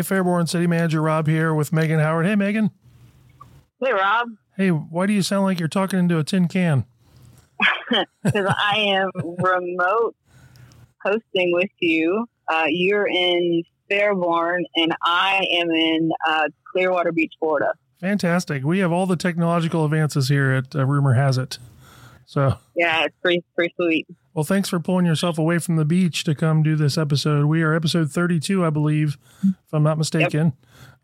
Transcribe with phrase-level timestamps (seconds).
[0.00, 2.24] Hey, Fairborn City Manager Rob here with Meghan Howard.
[2.24, 2.70] Hey, Meghan.
[3.84, 4.28] Hey, Rob.
[4.56, 6.86] Hey, why do you sound like you're talking into a tin can?
[8.22, 10.14] Because I am remote
[11.04, 12.24] hosting with you.
[12.48, 17.74] Uh, you're in Fairborn, and I am in uh, Clearwater Beach, Florida.
[18.00, 18.64] Fantastic.
[18.64, 21.58] We have all the technological advances here at uh, Rumor Has It.
[22.24, 24.06] So yeah, it's pretty pretty sweet.
[24.32, 27.46] Well, thanks for pulling yourself away from the beach to come do this episode.
[27.46, 30.52] We are episode 32, I believe, if I'm not mistaken.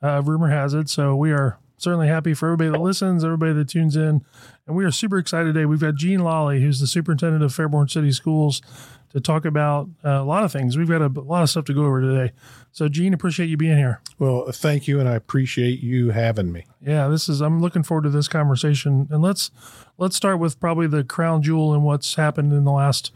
[0.03, 0.13] Yep.
[0.13, 0.89] Uh, rumor has it.
[0.89, 4.25] So we are certainly happy for everybody that listens, everybody that tunes in.
[4.67, 5.67] And we are super excited today.
[5.67, 8.63] We've got Gene Lolli, who's the superintendent of Fairborn City Schools,
[9.11, 10.77] to talk about uh, a lot of things.
[10.77, 12.33] We've got a, a, lot of stuff to go over today.
[12.71, 14.01] So, Gene, appreciate you being here.
[14.19, 16.67] Well, thank you, and I appreciate you having me.
[16.81, 17.41] Yeah, this is.
[17.41, 19.51] I'm looking forward to this conversation, and let's
[19.99, 23.13] let's start with probably the crown jewel and what's happened in the last,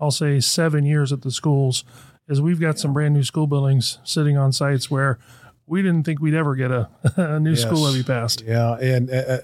[0.00, 1.84] I'll say, seven years at the schools.
[2.26, 5.18] Is we've got some brand new school buildings sitting on sites where
[5.66, 7.62] we didn't think we'd ever get a, a new yes.
[7.62, 8.42] school levy passed.
[8.42, 9.40] Yeah, and uh,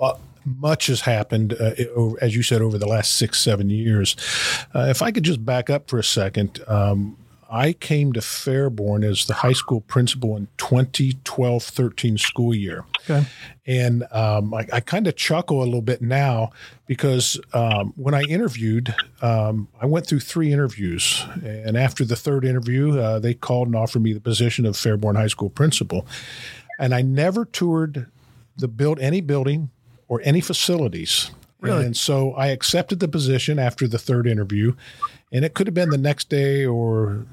[0.00, 1.72] uh, much has happened, uh,
[2.20, 4.16] as you said, over the last six, seven years.
[4.74, 7.16] Uh, if I could just back up for a second, um,
[7.50, 12.84] I came to Fairborn as the high school principal in 2012 13 school year.
[13.08, 13.26] Okay.
[13.66, 16.50] And um, I, I kind of chuckle a little bit now
[16.86, 21.24] because um, when I interviewed, um, I went through three interviews.
[21.44, 25.16] And after the third interview, uh, they called and offered me the position of Fairborn
[25.16, 26.06] High School principal.
[26.78, 28.06] And I never toured
[28.56, 29.70] the build any building
[30.08, 31.30] or any facilities.
[31.64, 31.86] Really?
[31.86, 34.74] And so I accepted the position after the third interview.
[35.32, 37.26] And it could have been the next day or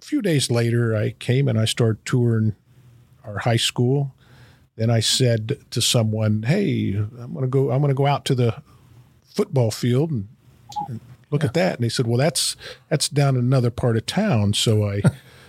[0.00, 0.94] a few days later.
[0.94, 2.54] I came and I started touring
[3.24, 4.14] our high school.
[4.76, 7.72] Then I said to someone, "Hey, I'm going to go.
[7.72, 8.62] I'm going to go out to the
[9.24, 10.28] football field and,
[10.88, 11.00] and
[11.32, 11.48] look yeah.
[11.48, 12.54] at that." And they said, "Well, that's
[12.88, 15.02] that's down in another part of town." So I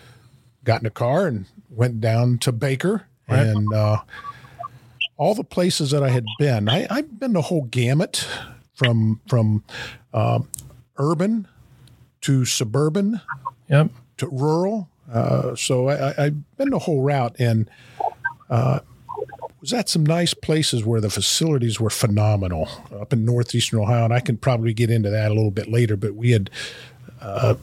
[0.63, 3.39] got in a car and went down to Baker right.
[3.39, 4.01] and uh,
[5.19, 6.69] all the places that I had been.
[6.69, 8.25] I, have been the whole gamut
[8.73, 9.63] from from
[10.13, 10.39] uh,
[10.97, 11.47] urban
[12.21, 13.21] to suburban,
[13.69, 13.91] yep.
[14.17, 14.89] to rural.
[15.11, 17.69] Uh, so I, have been the whole route and
[18.49, 18.79] uh,
[19.59, 24.05] was at some nice places where the facilities were phenomenal up in northeastern Ohio.
[24.05, 26.49] And I can probably get into that a little bit later, but we had
[27.19, 27.55] uh,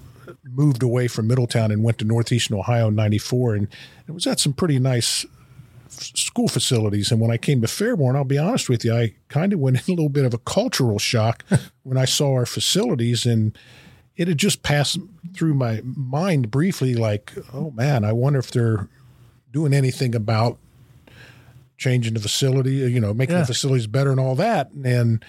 [0.45, 3.69] moved away from Middletown and went to northeastern Ohio in 94 and
[4.07, 5.25] it was at some pretty nice
[5.89, 7.11] school facilities.
[7.11, 9.77] And when I came to Fairborn, I'll be honest with you, I kind of went
[9.77, 11.45] in a little bit of a cultural shock
[11.83, 13.57] when I saw our facilities and–
[14.17, 14.99] it had just passed
[15.35, 18.89] through my mind briefly like, oh man, I wonder if they're
[19.53, 20.59] doing anything about
[21.77, 23.43] changing the facility, you know, making yeah.
[23.43, 24.71] the facilities better and all that.
[24.73, 25.23] And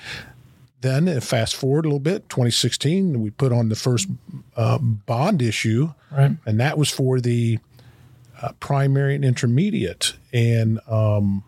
[0.82, 4.08] then uh, fast forward a little bit, 2016, we put on the first
[4.56, 6.32] uh, bond issue, right.
[6.46, 7.60] and that was for the
[8.42, 10.14] uh, primary and intermediate.
[10.34, 11.44] And um,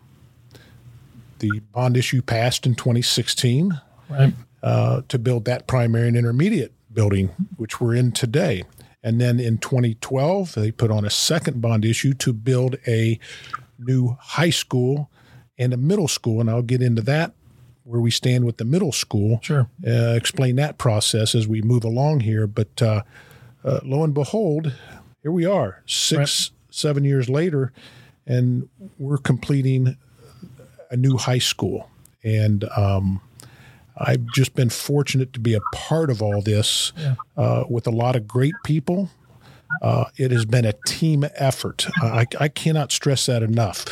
[1.38, 4.34] the bond issue passed in 2016 right.
[4.62, 8.64] uh, to build that primary and intermediate building, which we're in today.
[9.02, 13.18] And then in 2012, they put on a second bond issue to build a
[13.78, 15.10] new high school
[15.58, 16.40] and a middle school.
[16.40, 17.32] And I'll get into that
[17.84, 19.40] where we stand with the middle school.
[19.42, 19.70] Sure.
[19.86, 22.46] Uh, explain that process as we move along here.
[22.46, 23.02] But uh,
[23.64, 24.74] uh, lo and behold,
[25.22, 26.50] here we are, six.
[26.70, 27.72] Seven years later,
[28.26, 29.96] and we're completing
[30.90, 31.88] a new high school.
[32.22, 33.20] And um,
[33.96, 37.14] I've just been fortunate to be a part of all this yeah.
[37.36, 39.10] uh, with a lot of great people.
[39.82, 41.86] Uh, it has been a team effort.
[42.02, 43.84] I, I, cannot stress that enough.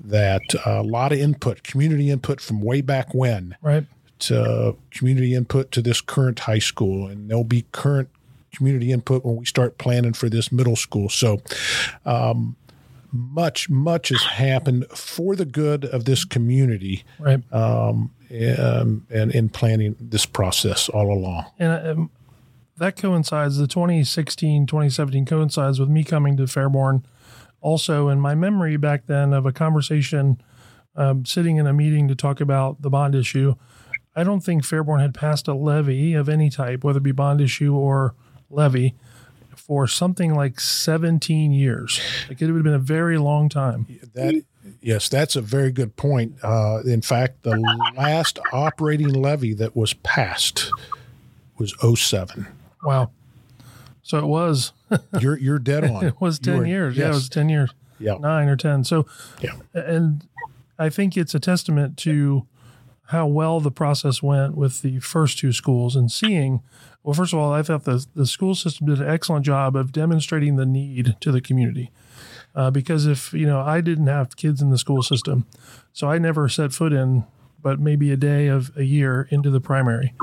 [0.00, 3.84] That a lot of input, community input from way back when, right?
[4.20, 8.08] To community input to this current high school, and there'll be current
[8.56, 11.08] community input when we start planning for this middle school.
[11.08, 11.40] So,
[12.04, 12.56] um,
[13.12, 17.04] much, much has happened for the good of this community.
[17.18, 17.40] Right.
[17.52, 18.10] Um,
[18.58, 21.46] um, and in planning this process all along.
[21.58, 22.10] And um,
[22.78, 27.04] that coincides, the 2016, 2017 coincides with me coming to Fairborn
[27.60, 28.08] also.
[28.08, 30.40] In my memory back then of a conversation
[30.94, 33.54] um, sitting in a meeting to talk about the bond issue,
[34.14, 37.40] I don't think Fairborn had passed a levy of any type, whether it be bond
[37.40, 38.14] issue or
[38.50, 38.94] levy,
[39.54, 42.00] for something like 17 years.
[42.28, 43.86] Like it would have been a very long time.
[44.14, 44.44] That
[44.80, 46.36] Yes, that's a very good point.
[46.42, 47.56] Uh, in fact, the
[47.96, 50.70] last operating levy that was passed
[51.58, 52.46] was 07.
[52.82, 53.10] Wow.
[54.02, 54.72] So it was.
[55.20, 56.04] you're you're dead on.
[56.04, 56.96] it was 10 were, years.
[56.96, 57.02] Yes.
[57.02, 57.74] Yeah, it was 10 years.
[57.98, 58.18] Yeah.
[58.18, 58.84] 9 or 10.
[58.84, 59.06] So
[59.40, 59.54] Yeah.
[59.74, 60.26] And
[60.78, 62.46] I think it's a testament to
[63.06, 66.60] how well the process went with the first two schools and seeing
[67.06, 69.92] well first of all I thought the the school system did an excellent job of
[69.92, 71.90] demonstrating the need to the community
[72.54, 75.44] Uh, because if you know, I didn't have kids in the school system,
[75.92, 77.24] so I never set foot in,
[77.62, 80.14] but maybe a day of a year into the primary.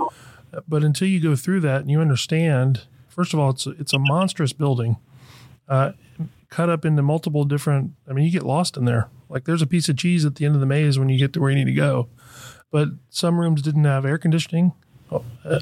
[0.68, 4.00] But until you go through that and you understand, first of all, it's it's a
[4.00, 4.98] monstrous building,
[5.68, 5.92] uh,
[6.50, 7.92] cut up into multiple different.
[8.10, 9.10] I mean, you get lost in there.
[9.30, 11.34] Like there's a piece of cheese at the end of the maze when you get
[11.34, 12.08] to where you need to go.
[12.72, 14.74] But some rooms didn't have air conditioning.
[15.12, 15.60] Oh, uh,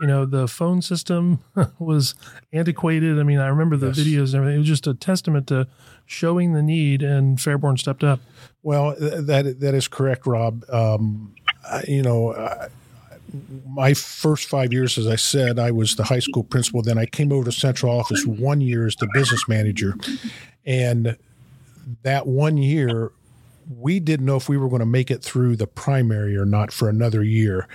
[0.00, 1.40] you know, the phone system
[1.78, 2.14] was
[2.52, 3.18] antiquated.
[3.18, 3.98] I mean, I remember the Yes.
[3.98, 4.56] videos and everything.
[4.56, 5.66] It was just a testament to
[6.06, 8.20] showing the need, and Fairborn stepped up.
[8.62, 10.64] Well, that that is correct, Rob.
[10.70, 11.32] Um,
[11.70, 12.68] I- you know, uh,
[13.66, 16.82] my first five years, as I said, I was the high school principal.
[16.82, 19.94] Then I came over to central office one year as the business manager,
[20.66, 21.16] and
[22.02, 23.12] that one year,
[23.78, 26.72] we didn't know if we were going to make it through the primary or not
[26.72, 27.68] for another year.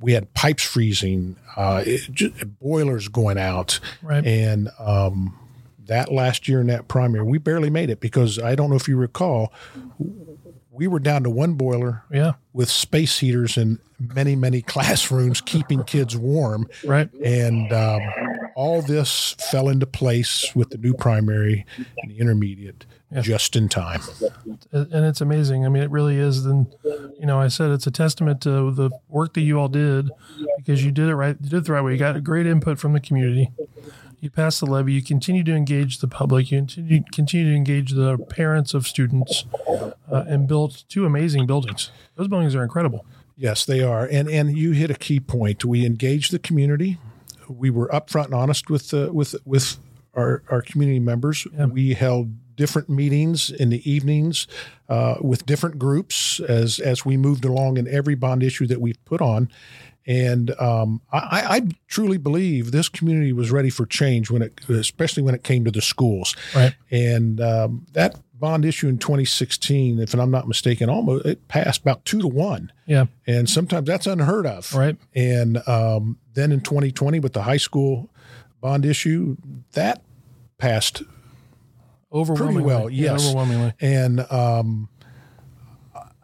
[0.00, 4.24] We had pipes freezing, uh, it, boilers going out, Right.
[4.24, 5.36] and um,
[5.86, 8.86] that last year in that primary, we barely made it because I don't know if
[8.88, 9.52] you recall,
[10.70, 12.32] we were down to one boiler Yeah.
[12.52, 16.68] with space heaters in many, many classrooms, keeping kids warm.
[16.84, 17.12] Right.
[17.14, 18.02] And um,
[18.54, 21.66] all this fell into place with the new primary
[22.02, 22.86] and the intermediate
[23.20, 24.00] just in time.
[24.72, 25.64] and it's amazing.
[25.64, 26.44] I mean, it really is.
[26.44, 26.66] Then,
[27.18, 30.10] you know, I said it's a testament to the work that you all did
[30.58, 31.36] because you did it right.
[31.40, 31.92] You did it the right way.
[31.92, 33.50] You got great input from the community.
[34.20, 34.94] You passed the levy.
[34.94, 36.50] You continue to engage the public.
[36.50, 39.44] You continue, continue to engage the parents of students,
[40.10, 41.92] uh, and built two amazing buildings.
[42.16, 43.06] Those buildings are incredible.
[43.36, 44.04] Yes, they are.
[44.04, 45.64] And and you hit a key point.
[45.64, 46.98] We engaged the community.
[47.48, 49.78] We were upfront and honest with the with with
[50.14, 51.46] our, our community members.
[51.52, 54.46] We held different meetings in the evenings
[54.90, 59.02] uh, with different groups as as we moved along in every bond issue that we've
[59.06, 59.48] put on.
[60.06, 65.22] And um, I, I truly believe this community was ready for change when it, especially
[65.22, 66.34] when it came to the schools.
[66.54, 66.74] Right.
[66.90, 72.06] And um, that bond issue in 2016, if I'm not mistaken, almost it passed about
[72.06, 73.04] two to one Yeah.
[73.26, 74.72] and sometimes that's unheard of.
[74.74, 74.96] Right.
[75.14, 78.08] And um, then in 2020, with the high school
[78.62, 79.36] bond issue,
[79.72, 80.02] that
[80.56, 81.02] passed
[82.12, 82.62] Overwhelmingly.
[82.64, 83.26] well, Yeah, yes.
[83.26, 83.72] overwhelmingly.
[83.80, 84.88] and um,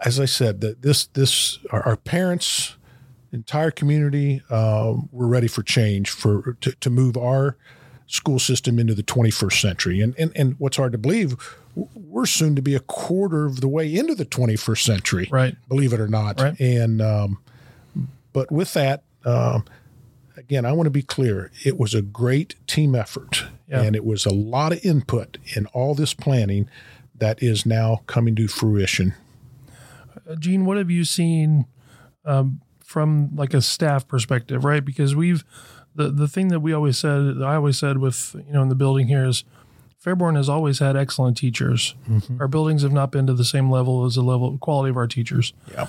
[0.04, 2.76] as I said, that this this our, our parents,
[3.32, 7.56] entire community, um, were ready for change for to, to move our
[8.06, 10.00] school system into the 21st century.
[10.00, 11.36] And and and what's hard to believe,
[11.74, 15.28] we're soon to be a quarter of the way into the 21st century.
[15.30, 15.56] Right.
[15.68, 16.40] Believe it or not.
[16.40, 16.58] Right.
[16.60, 17.38] And um,
[18.32, 19.04] but with that.
[19.26, 19.64] Um,
[20.36, 21.50] Again, I want to be clear.
[21.64, 23.82] It was a great team effort, Yeah.
[23.82, 26.68] and it was a lot of input in all this planning
[27.16, 29.14] that is now coming to fruition.
[30.28, 31.66] Uh, Gene, what have you seen
[32.24, 34.84] um, from like a staff perspective, right?
[34.84, 35.44] Because we've
[35.94, 38.74] the the thing that we always said, I always said with you know in the
[38.74, 39.44] building here is
[40.04, 41.94] Fairborn has always had excellent teachers.
[42.38, 45.06] Our buildings have not been to the same level as the level quality of our
[45.06, 45.52] teachers.
[45.70, 45.86] Yeah.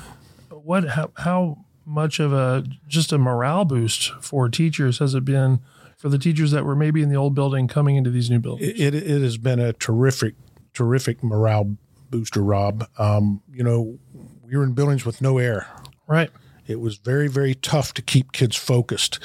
[0.50, 5.60] What how, how much of a just a morale boost for teachers has it been
[5.98, 8.68] for the teachers that were maybe in the old building coming into these new buildings?
[8.70, 10.36] It, it, it has been a terrific,
[10.74, 11.78] terrific morale
[12.10, 12.88] booster, Rob.
[12.98, 13.98] Um, you know,
[14.44, 15.68] we were in buildings with no air.
[16.08, 16.30] right.
[16.68, 19.20] It was very, very tough to keep kids focused.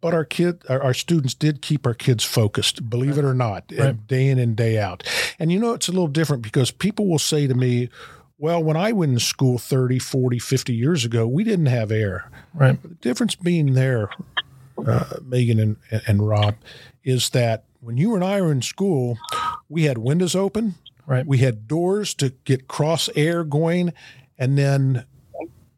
[0.00, 3.64] But our kid, our, our students did keep our kids focused, believe it or not,
[3.76, 4.06] Right.
[4.06, 5.02] day in and day out.
[5.40, 7.88] And you know, it's a little different because people will say to me,
[8.38, 12.30] well, when I went in school 30, 40, 50 years ago, we didn't have air.
[12.54, 12.80] Right.
[12.82, 14.10] The difference being there,
[14.78, 15.76] uh, Meghan and,
[16.06, 16.54] and Rob,
[17.04, 19.18] is that when you and I were in school,
[19.68, 20.74] we had windows open,
[21.06, 21.26] Right.
[21.26, 23.92] we had doors to get cross air going,
[24.38, 25.04] and then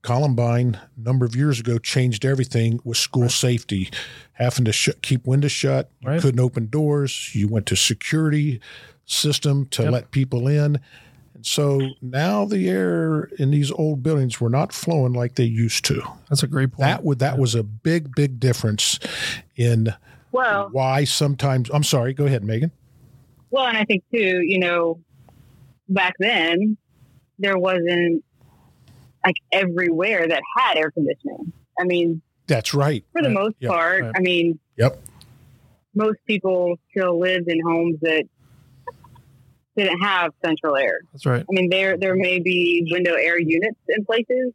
[0.02, 3.90] Columbine a number of years ago changed everything with school safety,
[4.32, 5.90] having to sh- keep windows shut.
[6.00, 6.20] You Right.
[6.22, 7.30] couldn't open doors.
[7.34, 8.60] You went to security
[9.04, 9.92] system to Yep.
[9.92, 10.80] let people in.
[11.40, 15.86] And so now the air in these old buildings were not flowing like they used
[15.86, 16.02] to.
[16.28, 16.80] That's a great point.
[16.80, 18.98] That would that was a big big difference
[19.56, 19.94] in
[20.32, 22.70] Well, why sometimes I'm sorry, go ahead, Meghan.
[23.50, 25.00] well, and I think too, you know,
[25.88, 26.76] back then
[27.38, 28.22] there wasn't
[29.24, 31.54] like everywhere that had air conditioning.
[31.80, 33.02] I mean, That's right.
[33.12, 33.34] for the Right.
[33.34, 33.70] most Yep.
[33.70, 34.12] part, Right.
[34.14, 35.00] I mean, Yep.
[35.94, 38.24] most people still lived in homes that
[39.84, 41.00] didn't have central air.
[41.12, 41.42] That's right.
[41.42, 44.52] I mean, there there may be window air units in places,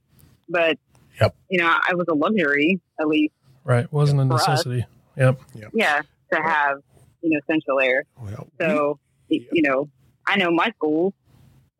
[0.50, 0.77] but
[1.22, 1.36] Yep.
[1.50, 3.91] you know, I was a luxury at least, Right.
[3.91, 4.48] Wasn't a For us.
[4.48, 4.86] necessity.
[5.17, 5.39] Yep.
[5.74, 6.01] yeah,
[6.34, 6.79] to have
[7.22, 8.03] you know central air.
[8.22, 9.00] Well, So
[9.32, 9.89] y you know,
[10.27, 11.13] I know my school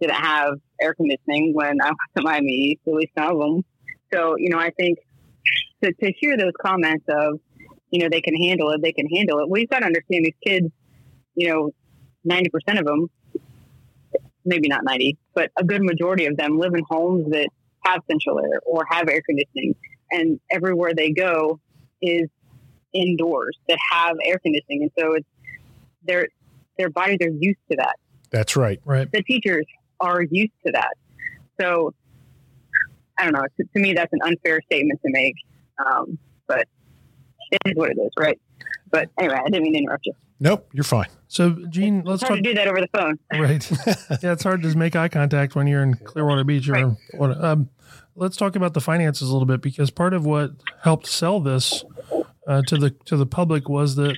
[0.02, 3.64] didn't have air conditioning when I was at Miami East, at least some of them.
[4.14, 5.00] So you know, I think
[5.84, 7.40] to to hear those comments of
[7.92, 9.50] you know they can handle it, they can handle it.
[9.50, 10.68] Well, you've got to understand these kids.
[11.36, 11.72] You know,
[12.24, 13.10] ninety percent of them
[14.46, 17.50] maybe not 90, but a good majority of them live in homes that
[17.84, 19.76] have central air or have air conditioning.
[20.12, 21.60] And everywhere they go
[22.02, 22.30] is
[22.94, 24.84] indoors that have air conditioning.
[24.84, 25.28] And so it's
[26.04, 26.28] their,
[26.78, 27.96] their bodies are used to that.
[28.32, 28.80] That's right.
[28.86, 29.12] Right.
[29.12, 29.66] The teachers
[30.00, 30.96] are used to that.
[31.60, 31.94] So
[33.18, 33.44] I don't know.
[33.58, 35.36] To, to me, that's an unfair statement to make.
[35.84, 36.68] Um, but
[37.52, 38.40] it is what it is, right?
[38.90, 40.14] But anyway, I didn't mean to interrupt you.
[40.40, 41.08] Nope, you're fine.
[41.28, 42.44] So, Gene, let's It's hard talk.
[42.44, 43.20] to do that over the phone.
[43.34, 43.72] Right.
[44.24, 46.68] yeah, it's hard to make eye contact when you're in Clearwater Beach.
[46.70, 46.98] Or Right.
[47.18, 47.70] what, um,
[48.16, 50.52] let's talk about the finances a little bit because part of what
[50.84, 51.84] helped sell this
[52.48, 54.16] uh, to the to the public was that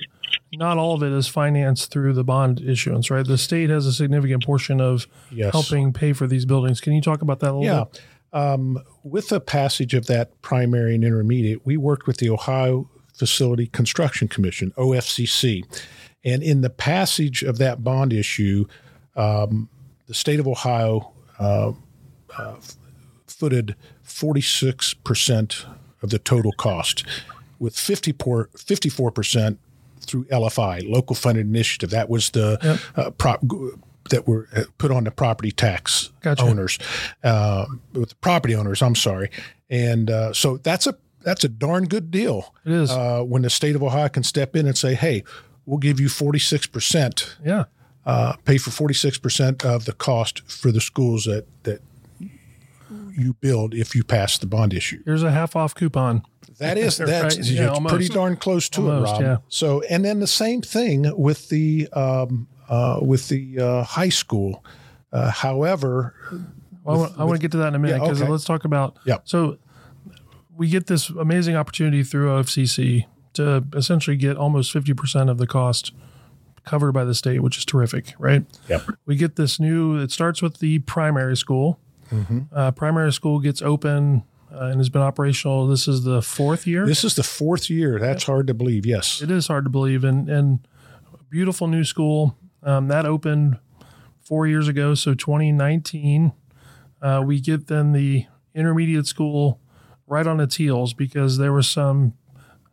[0.52, 3.10] not all of it is financed through the bond issuance.
[3.10, 3.24] Right.
[3.26, 5.52] The state has a significant portion of Yes.
[5.52, 6.80] helping pay for these buildings.
[6.80, 7.84] Can you talk about that a little Yeah.
[7.84, 8.02] bit?
[8.32, 13.66] Um, with the passage of that primary and intermediate, we worked with the Ohio Facility
[13.66, 15.64] Construction Commission, OFCC.
[16.24, 18.66] And in the passage of that bond issue,
[19.16, 19.68] um,
[20.06, 21.72] the state of Ohio uh,
[22.36, 22.56] uh,
[23.26, 25.64] footed 46%
[26.02, 27.04] of the total cost,
[27.58, 29.58] with 54, 54%
[30.00, 31.90] through LFI, local funded initiative.
[31.90, 33.42] That was the uh, prop
[34.10, 36.42] that were uh, put on the property tax Gotcha.
[36.42, 36.78] owners,
[37.22, 38.80] uh, with the property owners.
[38.82, 39.30] I'm sorry,
[39.68, 42.54] and uh, so that's a that's a darn good deal.
[42.64, 42.90] It is.
[42.90, 45.24] uh, when the state of Ohio can step in and say, "Hey,
[45.68, 47.64] we'll give you 46 percent, yeah.
[48.06, 51.80] uh, pay for 46 percent of the cost for the schools that that
[53.16, 56.22] you build if you pass the bond issue." Here's a half off coupon.
[56.58, 57.46] That is that's Right.
[57.46, 57.94] Yeah, almost.
[57.94, 59.20] pretty darn close to Almost, it, Rob.
[59.22, 59.36] yeah.
[59.48, 64.64] So, and then the same thing with the um, uh, with the uh, high school.
[65.10, 66.14] Uh, however,
[66.84, 68.30] Well, I, want, I want to get to that in a minute Yeah, because okay.
[68.30, 68.98] let's talk about.
[69.06, 69.22] Yep.
[69.24, 69.58] So
[70.56, 73.06] we get this amazing opportunity through OFCC
[73.38, 75.92] to essentially get almost 50% of the cost
[76.64, 78.44] covered by the state, which is terrific, right?
[78.68, 78.82] Yep.
[79.06, 81.80] We get this new, it starts with the primary school.
[82.12, 82.40] Mm-hmm.
[82.52, 85.66] Uh, primary school gets open uh, and has been operational.
[85.66, 86.86] This is the fourth year.
[86.86, 87.98] this is the fourth year.
[87.98, 88.84] That's hard to believe.
[88.84, 89.22] Yes.
[89.22, 90.04] It is hard to believe.
[90.04, 90.66] And, and
[91.12, 93.58] a beautiful new school um, that opened
[94.20, 94.94] four years ago.
[94.94, 96.32] So 2019,
[97.00, 99.60] uh, we get then the intermediate school
[100.06, 102.14] right on its heels because there was some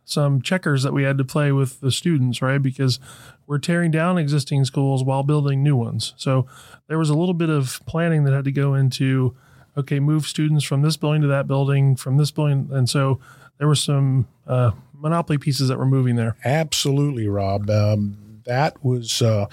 [0.06, 2.62] some checkers that we had to play with the students, right?
[2.62, 2.98] Because
[3.46, 6.14] we're tearing down existing schools while building new ones.
[6.16, 6.46] So
[6.86, 9.36] there was a little bit of planning that had to go into
[9.76, 13.20] okay, move students from this building to that building, from this building, and so
[13.58, 16.36] there were some uh, monopoly pieces that were moving there.
[16.44, 17.68] Absolutely, Rob.
[17.68, 19.46] Um, that was uh,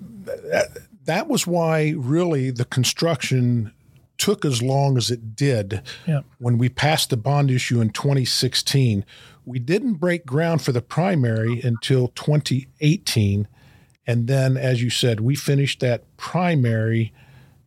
[0.00, 3.72] that, that was why really the construction
[4.18, 6.20] took as long as it did Yeah.
[6.38, 9.04] when we passed the bond issue in 2016.
[9.44, 13.46] We didn't break ground for the primary until 2018.
[14.06, 17.12] And then, as you said, we finished that primary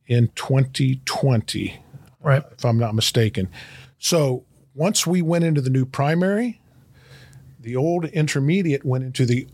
[0.08, 1.76] in 2020,
[2.22, 2.44] Right.
[2.58, 3.48] if I'm not mistaken.
[3.98, 6.60] So once we went into the new primary,
[7.60, 9.48] the old intermediate went into the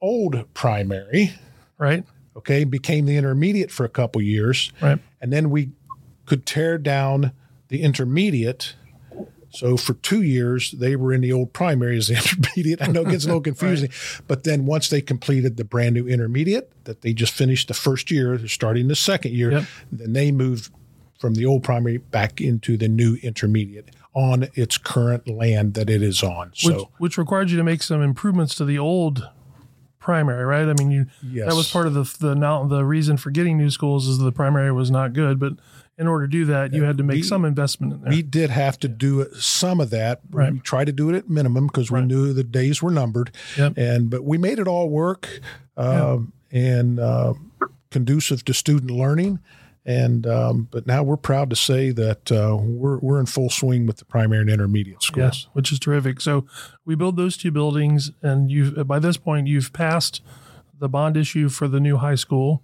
[0.00, 1.32] old primary,
[1.78, 2.04] Right.
[2.36, 4.72] okay, became the intermediate for a couple years.
[4.80, 4.98] Right.
[5.20, 5.70] And then we
[6.32, 7.32] could tear down
[7.68, 8.74] the intermediate.
[9.50, 12.80] So for two years, they were in the old primary as the intermediate.
[12.80, 13.90] I know it gets a little confusing,
[14.26, 18.10] but then once they completed the brand new intermediate that they just finished the first
[18.10, 19.64] year, they're starting the second year, Yep.
[19.92, 20.72] then they moved
[21.18, 26.02] from the old primary back into the new intermediate on its current land that it
[26.02, 26.48] is on.
[26.48, 29.28] Which, So which required you to make some improvements to the old
[29.98, 30.66] primary, right?
[30.66, 31.48] I mean, you Yes.
[31.50, 34.32] that was part of the the now the reason for getting new schools is the
[34.32, 35.52] primary was not good, but
[35.98, 38.10] in order to do that, you had to make we- some investment in there.
[38.10, 40.20] we did have to do some of that.
[40.30, 40.52] Right.
[40.52, 42.06] We tried to do it at minimum because we Right.
[42.08, 43.30] knew the days were numbered.
[43.58, 43.74] Yep.
[43.76, 45.40] And but we made it all work
[45.76, 47.34] um, and uh,
[47.90, 49.38] conducive to student learning.
[49.84, 53.84] And um, but now we're proud to say that uh, we're we're in full swing
[53.84, 55.48] with the primary and intermediate schools.
[55.54, 56.20] Which is terrific.
[56.20, 56.46] So
[56.84, 60.22] we build those two buildings, and you by this point you've passed
[60.78, 62.62] the bond issue for the new high school,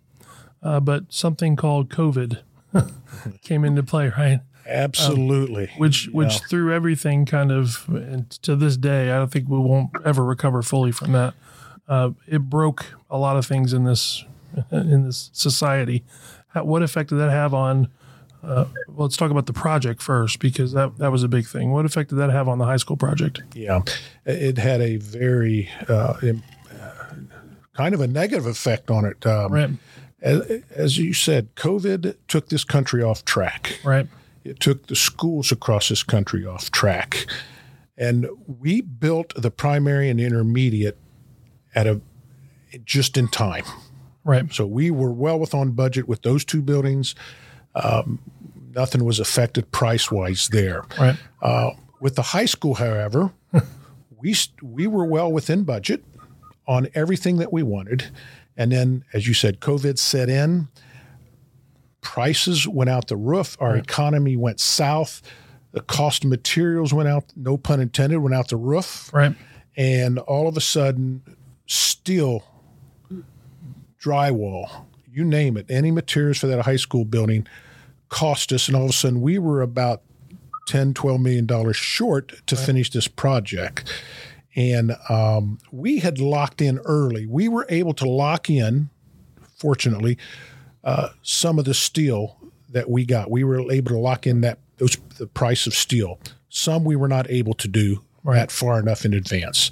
[0.62, 2.38] uh, but something called COVID
[3.42, 4.40] came into play, right?
[4.66, 5.70] Absolutely.
[5.78, 9.10] Which which threw everything kind of and to this day.
[9.10, 11.34] I don't think we won't ever recover fully from that.
[11.88, 14.24] Uh, it broke a lot of things in this
[14.70, 16.04] in this society.
[16.48, 17.88] How, what effect did that have on?
[18.42, 21.72] Uh, well, let's talk about the project first because that that was a big thing.
[21.72, 23.42] What effect did that have on the high school project?
[23.54, 23.80] Yeah,
[24.26, 27.14] it had a very uh, uh,
[27.72, 29.26] kind of a negative effect on it.
[29.26, 29.70] Um, Right,
[30.20, 33.78] as, as you said, COVID took this country off track.
[33.84, 34.06] right,
[34.44, 37.26] It took the schools across this country off track.
[37.96, 40.98] And we built the primary and intermediate
[41.74, 42.00] at a
[42.84, 43.64] just in time.
[44.24, 44.52] Right.
[44.52, 47.14] So we were well within budget with those two buildings.
[47.74, 48.20] Um,
[48.74, 50.84] nothing was affected price wise there.
[50.98, 51.16] Right.
[51.40, 51.70] Uh,
[52.00, 53.32] with the high school, however,
[54.18, 56.04] we we were well within budget
[56.66, 58.10] on everything that we wanted,
[58.58, 60.68] and then, as you said, COVID set in.
[62.00, 63.56] Prices went out the roof.
[63.60, 63.82] Our right.
[63.82, 65.22] economy went south.
[65.70, 67.24] The cost of materials went out.
[67.36, 68.18] No pun intended.
[68.18, 69.10] Went out the roof.
[69.14, 69.34] Right.
[69.76, 71.22] And all of a sudden,
[71.66, 72.42] steel,
[74.02, 77.46] drywall, you name it, any materials for that high school building
[78.08, 78.66] cost us.
[78.66, 80.02] And all of a sudden, we were about
[80.66, 82.64] 10, 12 million dollars short to right.
[82.64, 83.88] finish this project.
[84.58, 87.26] And um, we had locked in early.
[87.26, 88.90] We were able to lock in,
[89.56, 90.18] fortunately,
[90.82, 92.36] uh, some of the steel
[92.70, 93.30] that we got.
[93.30, 96.18] We were able to lock in that those the price of steel.
[96.48, 99.70] Some we were not able to do that far enough in advance.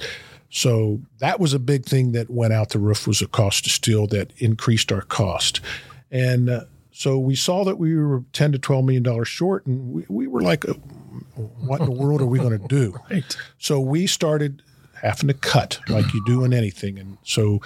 [0.50, 3.72] So that was a big thing that went out the roof was a cost of
[3.72, 5.60] steel that increased our cost.
[6.12, 9.92] And uh, so we saw that we were 10 to 12 million dollars short and
[9.92, 10.64] we, we were like,
[11.34, 12.94] what in the world are we going to do?
[13.10, 13.36] right.
[13.58, 14.62] So we started
[15.02, 16.98] having to cut like you do in anything.
[16.98, 17.60] And so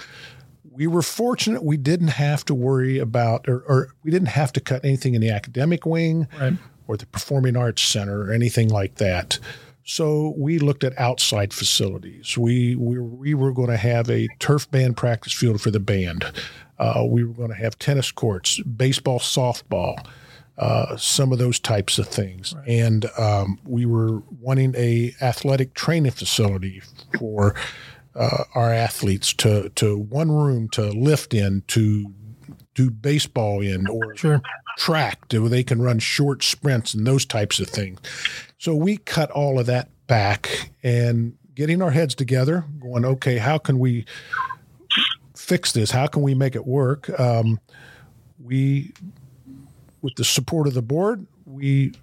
[0.71, 4.61] we were fortunate we didn't have to worry about, or, or we didn't have to
[4.61, 6.53] cut anything in the academic wing right.
[6.87, 9.39] or the performing arts center or anything like that.
[9.83, 12.37] So we looked at outside facilities.
[12.37, 16.31] We we, we were going to have a turf band practice field for the band.
[16.77, 20.05] Uh, we were going to have tennis courts, baseball, softball,
[20.61, 22.67] uh, some of those types of things, right.
[22.67, 26.81] and um, we were wanting a athletic training facility
[27.17, 27.55] for
[28.15, 32.13] uh, our athletes to to one room to lift in to
[32.73, 34.41] do baseball in or sure.
[34.77, 37.99] track where they can run short sprints and those types of things.
[38.57, 43.57] So we cut all of that back and getting our heads together, going, okay, how
[43.57, 44.05] can we
[45.35, 45.91] fix this?
[45.91, 47.09] How can we make it work?
[47.19, 47.59] Um,
[48.39, 48.93] we,
[50.01, 51.93] with the support of the board, we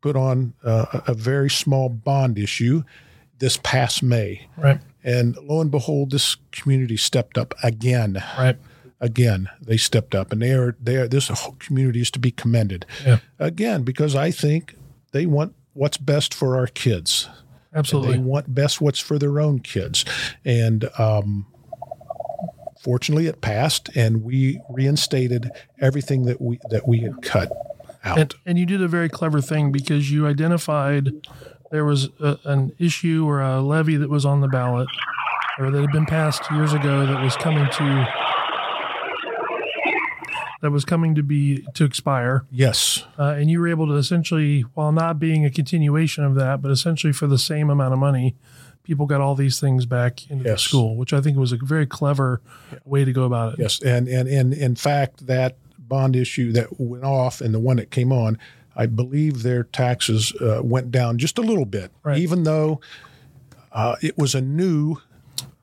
[0.00, 2.82] put on uh, a very small bond issue
[3.38, 4.46] this past May.
[4.56, 4.80] Right.
[5.02, 8.22] And lo and behold, this community stepped up again.
[8.38, 8.56] Right.
[8.98, 11.06] Again, they stepped up, and they are they are.
[11.06, 12.86] This whole community is to be commended.
[13.04, 13.18] Yeah.
[13.38, 14.74] Again, because I think
[15.12, 17.28] they want what's best for our kids.
[17.74, 20.06] Absolutely, and they want best what's for their own kids,
[20.46, 21.44] and um,
[22.86, 27.50] fortunately, it passed, and we reinstated everything that we that we had cut
[28.04, 28.16] out.
[28.16, 31.10] And, and you did a very clever thing because you identified
[31.72, 34.86] there was a, an issue or a levy that was on the ballot
[35.58, 38.06] or that had been passed years ago that was coming to
[40.62, 42.44] that was coming to be to expire.
[42.52, 46.62] Yes, uh, and you were able to essentially, while not being a continuation of that,
[46.62, 48.36] but essentially for the same amount of money,
[48.86, 50.62] people got all these things back into yes.
[50.62, 52.40] the school, which I think was a very clever
[52.84, 53.58] way to go about it.
[53.58, 57.76] Yes, and and and in fact, that bond issue that went off and the one
[57.76, 58.38] that came on,
[58.76, 62.18] I believe their taxes uh, went down just a little bit, right.
[62.18, 62.80] even though
[63.72, 64.98] uh, it was a new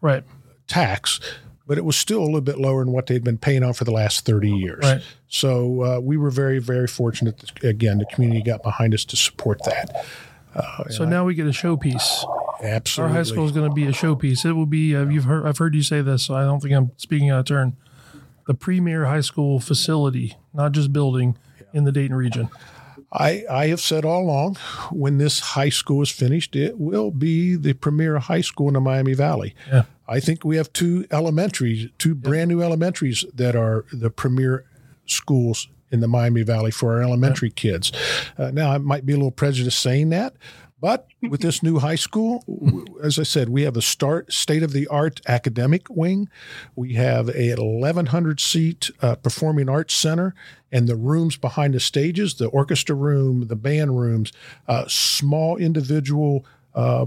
[0.01, 0.23] right
[0.67, 1.19] tax
[1.65, 3.85] but it was still a little bit lower than what they'd been paying on for
[3.85, 4.83] the last 30 years.
[4.83, 5.01] Right.
[5.27, 7.37] So uh, we were very, very fortunate.
[7.37, 10.05] That, again, the community got behind us to support that.
[10.53, 12.25] Uh, so now I, we get a showpiece.
[12.63, 14.45] Absolutely, our high school is going to be a showpiece.
[14.45, 14.95] It will be.
[14.95, 15.45] Uh, you've heard.
[15.45, 17.75] I've heard you say this, so I don't think I'm speaking out of turn.
[18.47, 21.65] The premier high school facility, not just building, yeah.
[21.73, 22.49] in the Dayton region.
[23.11, 24.55] I, I have said all along,
[24.91, 28.81] when this high school is finished, it will be the premier high school in the
[28.81, 29.55] Miami Valley.
[29.71, 29.83] Yeah.
[30.07, 34.65] I think we have two elementaries, two brand new elementaries that are the premier
[35.05, 37.55] schools in the Miami Valley for our elementary yeah.
[37.55, 37.91] kids.
[38.35, 40.33] Uh, now, I might be a little prejudiced saying that,
[40.83, 42.43] but with this new high school,
[43.01, 46.27] as I said, we have a start state of the art academic wing.
[46.75, 50.35] We have a 1,100 seat uh, performing arts center,
[50.73, 54.33] and the rooms behind the stages, the orchestra room, the band rooms,
[54.67, 57.05] uh, small individual uh,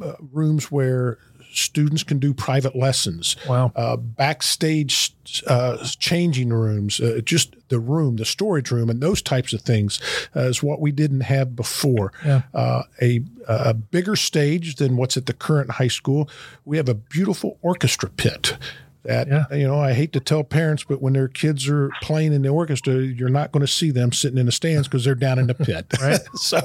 [0.00, 1.18] uh rooms where
[1.52, 3.36] students can do private lessons.
[3.48, 3.72] Wow.
[3.74, 5.14] Uh, backstage
[5.46, 10.00] uh, changing rooms, uh, just the room, the storage room, and those types of things
[10.36, 12.12] uh, is what we didn't have before.
[12.24, 12.42] Yeah.
[12.52, 16.28] Uh, a, a bigger stage than what's at the current high school.
[16.64, 18.56] We have a beautiful orchestra pit
[19.04, 19.44] that yeah.
[19.52, 22.48] you know i hate to tell parents but when their kids are playing in the
[22.48, 25.48] orchestra you're not going to see them sitting in the stands because they're down in
[25.48, 26.60] the pit right so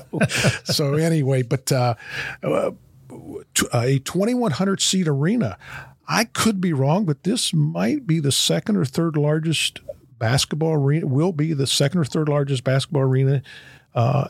[0.64, 1.96] so anyway but uh,
[2.44, 2.72] uh,
[3.74, 5.58] a 2100 seat arena.
[6.08, 9.82] I could be wrong, but this might be the second or third largest
[10.20, 11.06] basketball arena.
[11.08, 13.42] Will be the second or third largest basketball arena
[13.94, 14.30] uh,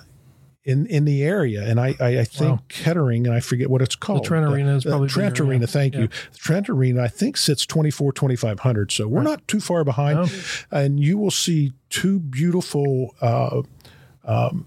[0.63, 2.63] in in the area, and I I, I think Wow.
[2.67, 4.23] Kettering, and I forget what it's called.
[4.23, 5.61] The Trent Uh, Arena is uh, probably Trent bigger, Arena.
[5.61, 5.65] yeah.
[5.67, 5.99] Thank Yeah.
[6.01, 6.09] you.
[6.35, 8.91] Trent Arena, I think sits 24, 2500.
[8.91, 9.23] So we're Right.
[9.23, 10.27] not too far behind, No.
[10.71, 13.15] and you will see two beautiful.
[13.21, 13.61] Uh,
[14.25, 14.65] um,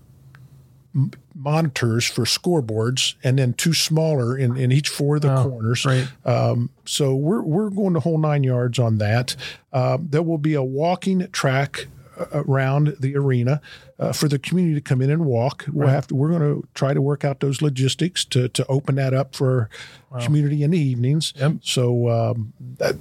[1.35, 5.83] monitors for scoreboards and then two smaller in, in each four of the Oh, corners
[5.83, 6.09] Great.
[6.25, 9.37] um, so we're we're going the whole nine yards on that.
[9.73, 11.87] Um, there will be a walking track
[12.19, 13.61] uh, around the arena
[13.99, 15.65] uh, for the community to come in and walk.
[15.73, 15.95] We'll Right.
[15.95, 16.15] have to.
[16.15, 19.69] We're going to try to work out those logistics to to open that up for
[20.21, 21.33] community in the evenings.
[21.37, 21.53] Yep.
[21.63, 22.97] So um, that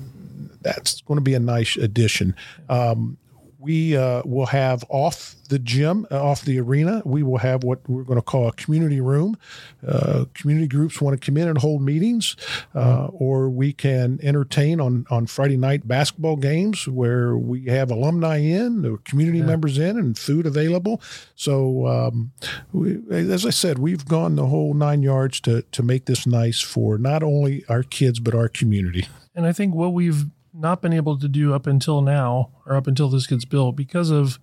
[0.62, 2.36] that's going to be a nice addition.
[2.70, 3.18] Um,
[3.60, 7.88] we uh, will have off the gym, uh, off the arena, we will have what
[7.90, 9.38] we're going to call a community room.
[9.86, 12.38] Uh, community groups want to come in and hold meetings,
[12.74, 18.38] uh, or we can entertain on, on Friday night basketball games where we have alumni
[18.38, 21.02] in, or community members in, and food available.
[21.36, 22.32] So, um,
[22.72, 26.62] we, as I said, we've gone the whole nine yards to, to make this nice
[26.62, 29.08] for not only our kids, but our community.
[29.36, 30.26] And I think what we've
[30.60, 34.10] not been able to do up until now, or up until this gets built, because
[34.10, 34.40] of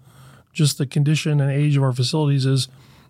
[0.52, 2.68] just the condition and age of our facilities, is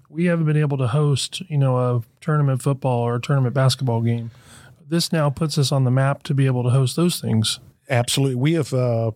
[0.09, 4.01] we haven't been able to host, you know, a tournament football or a tournament basketball
[4.01, 4.31] game.
[4.89, 7.61] This now puts us on the map to be able to host those things.
[7.89, 8.37] Absolutely.
[8.37, 9.13] We have uh,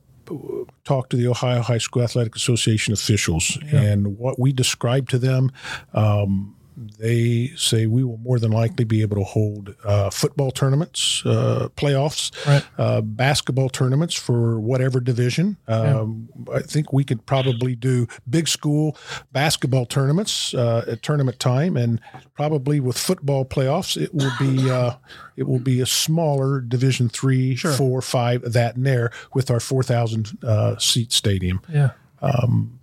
[0.85, 5.51] talked to the Ohio High School Athletic Association officials, and what we described to them,
[5.93, 6.57] um,
[6.99, 11.69] they say we will more than likely be able to hold uh, football tournaments, uh,
[11.77, 12.65] playoffs, Right.
[12.79, 15.57] uh, basketball tournaments for whatever division.
[15.69, 18.97] Um, I think we could probably do big school
[19.33, 22.01] basketball tournaments uh, at tournament time, and
[22.35, 24.95] probably with football playoffs, it will be uh,
[25.37, 27.73] it will be a smaller Division three, Sure.
[27.73, 31.61] four, five, that and there with our four thousand uh, seat stadium.
[31.69, 31.91] Yeah.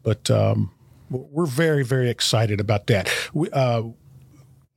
[0.04, 0.72] But um,
[1.10, 3.10] we're very very excited about that.
[3.34, 3.84] We, uh,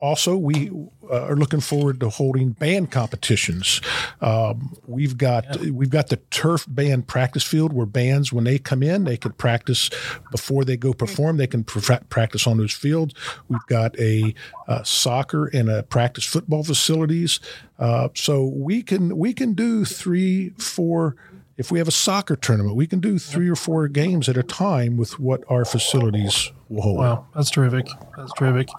[0.00, 0.70] also, we
[1.10, 3.82] uh, are looking forward to holding band competitions.
[4.22, 8.82] Um, we've got we've got the turf band practice field where bands, when they come
[8.82, 9.90] in, they can practice
[10.30, 11.36] before they go perform.
[11.36, 13.14] They can pr- practice on those fields.
[13.48, 14.34] We've got a
[14.66, 17.38] uh, soccer and a practice football facilities,
[17.78, 21.14] uh, so we can we can do three, four.
[21.60, 24.42] If we have a soccer tournament, we can do three or four games at a
[24.42, 26.96] time with what our facilities will hold.
[26.96, 27.86] Wow, that's terrific.
[28.16, 28.70] That's terrific.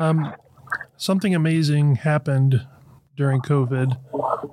[0.00, 0.34] Um,
[0.96, 2.66] something amazing happened
[3.16, 3.96] during COVID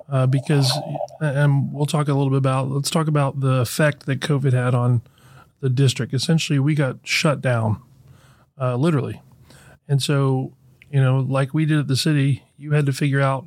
[0.08, 0.70] uh, because,
[1.18, 2.70] and we'll talk a little bit about.
[2.70, 5.02] Let's talk about the effect that COVID had on
[5.58, 6.14] the district.
[6.14, 7.82] Essentially, we got shut down,
[8.60, 9.20] uh, literally,
[9.88, 10.52] and so
[10.88, 13.44] you know, like we did at the city, you had to figure out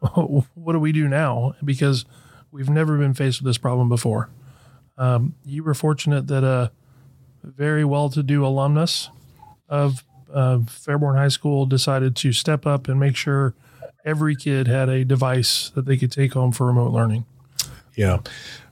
[0.54, 2.04] what do we do now because
[2.56, 4.30] we've never been faced with this problem before.
[4.96, 6.72] Um, you were fortunate that a
[7.42, 9.10] very well-to-do alumnus
[9.68, 10.02] of
[10.34, 13.54] Fairborn High School decided to step up and make sure
[14.06, 17.26] every kid had a device that they could take home for remote learning.
[17.94, 18.20] Yeah,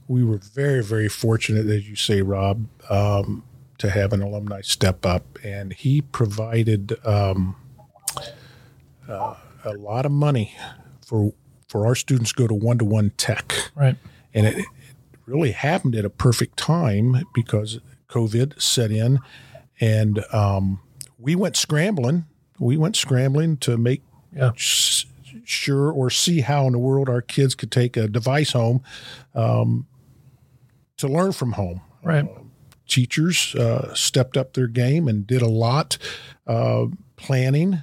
[0.09, 3.45] we were very, very fortunate, as you say, Rob, um,
[3.79, 7.57] to have an alumni step up, and he provided um,
[9.07, 10.57] uh, a lot of money
[11.05, 11.35] for
[11.75, 13.97] for our students to go to one to one tech, Right.
[14.33, 14.65] and it, it
[15.27, 19.19] really happened at a perfect time because COVID set in,
[19.81, 20.79] and um,
[21.19, 22.27] we went scrambling.
[22.61, 24.53] We went scrambling to make Yeah.
[24.55, 25.07] s-
[25.43, 28.81] sure or see how in the world our kids could take a device home
[29.35, 29.89] um,
[30.99, 31.81] to learn from home.
[32.05, 32.25] Right.
[32.87, 35.99] Teachers uh, stepped up their game and did a lot
[36.47, 37.83] uh, planning.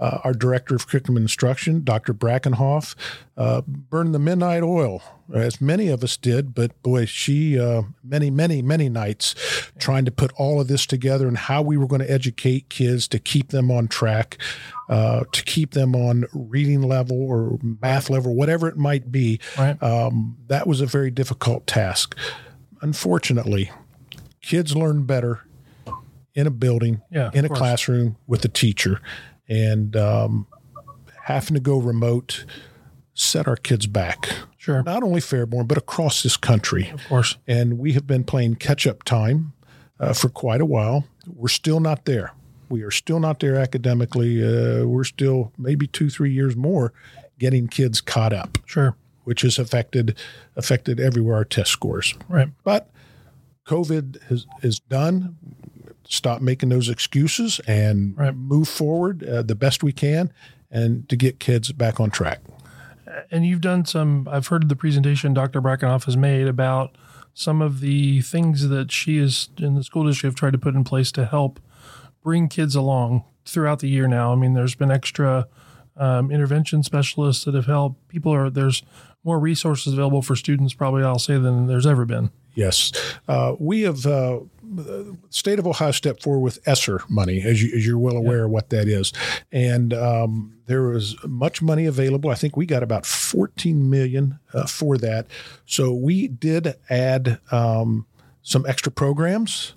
[0.00, 2.14] Uh, our director of curriculum instruction, Dr.
[2.14, 2.94] Brackenhoff,
[3.36, 5.02] uh, burned the midnight oil,
[5.34, 6.54] as many of us did.
[6.54, 9.34] But boy, she uh, many, many, many nights
[9.78, 13.06] trying to put all of this together and how we were going to educate kids
[13.08, 14.38] to keep them on track,
[14.88, 19.38] uh, to keep them on reading level or math level, whatever it might be.
[19.58, 19.80] Right.
[19.82, 22.16] Um, that was a very difficult task.
[22.80, 23.70] Unfortunately,
[24.40, 25.44] kids learn better
[26.34, 27.58] in a building, Yeah, in a course.
[27.58, 29.00] classroom with a teacher,
[29.50, 30.46] and um,
[31.24, 32.46] having to go remote
[33.12, 34.30] set our kids back.
[34.56, 34.82] Sure.
[34.82, 36.88] Not only Fairborn, but across this country.
[36.90, 37.36] Of course.
[37.46, 39.52] And we have been playing catch up time
[39.98, 41.04] uh, for quite a while.
[41.26, 42.32] We're still not there.
[42.68, 44.42] We are still not there academically.
[44.42, 46.92] Uh, we're still maybe two, three years more
[47.38, 48.94] getting kids caught up, Sure.
[49.24, 50.16] which has affected
[50.56, 52.14] affected everywhere our test scores.
[52.28, 52.48] Right.
[52.62, 52.90] But
[53.66, 55.36] COVID has, is done.
[56.10, 58.34] Stop making those excuses and Right.
[58.34, 60.32] move forward uh, the best we can
[60.70, 62.40] and to get kids back on track.
[63.30, 65.62] And you've done some, I've heard the presentation Dr.
[65.62, 66.96] Brackenoff has made about
[67.32, 70.74] some of the things that she is in the school district have tried to put
[70.74, 71.60] in place to help
[72.24, 74.32] bring kids along throughout the year now.
[74.32, 75.46] I mean, there's been extra
[75.96, 78.08] um, intervention specialists that have helped.
[78.08, 78.82] People are there's
[79.22, 82.30] more resources available for students, probably I'll say, than there's ever been.
[82.54, 82.92] Yes,
[83.28, 84.04] uh, we have.
[84.06, 84.40] Uh,
[84.72, 88.44] the state of Ohio stepped forward with ESSER money, as, you, as you're well aware
[88.44, 89.12] of what that is,
[89.50, 92.30] and um, there was much money available.
[92.30, 95.26] I think we got about 14 million uh, for that.
[95.66, 98.06] So we did add um,
[98.42, 99.74] some extra programs.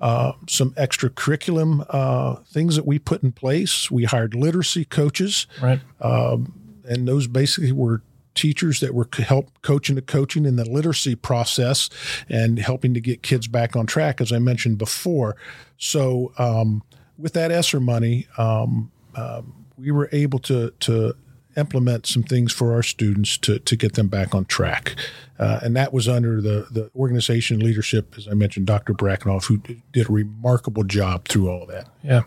[0.00, 3.90] Uh, some extra curriculum uh, things that we put in place.
[3.90, 5.80] We hired literacy coaches, Right.
[6.00, 8.02] and those basically were
[8.34, 11.88] teachers that were help coaching the coaching in the literacy process
[12.28, 15.36] and helping to get kids back on track, as I mentioned before.
[15.78, 16.82] So um,
[17.18, 21.14] with that ESSER money, um, um, we were able to to
[21.56, 24.96] implement some things for our students to, to get them back on track.
[25.38, 28.92] Uh, and that was under the, the organization leadership, as I mentioned, Dr.
[28.92, 29.58] Brackenoff, who
[29.92, 31.88] did a remarkable job through all that.
[32.02, 32.22] Yeah.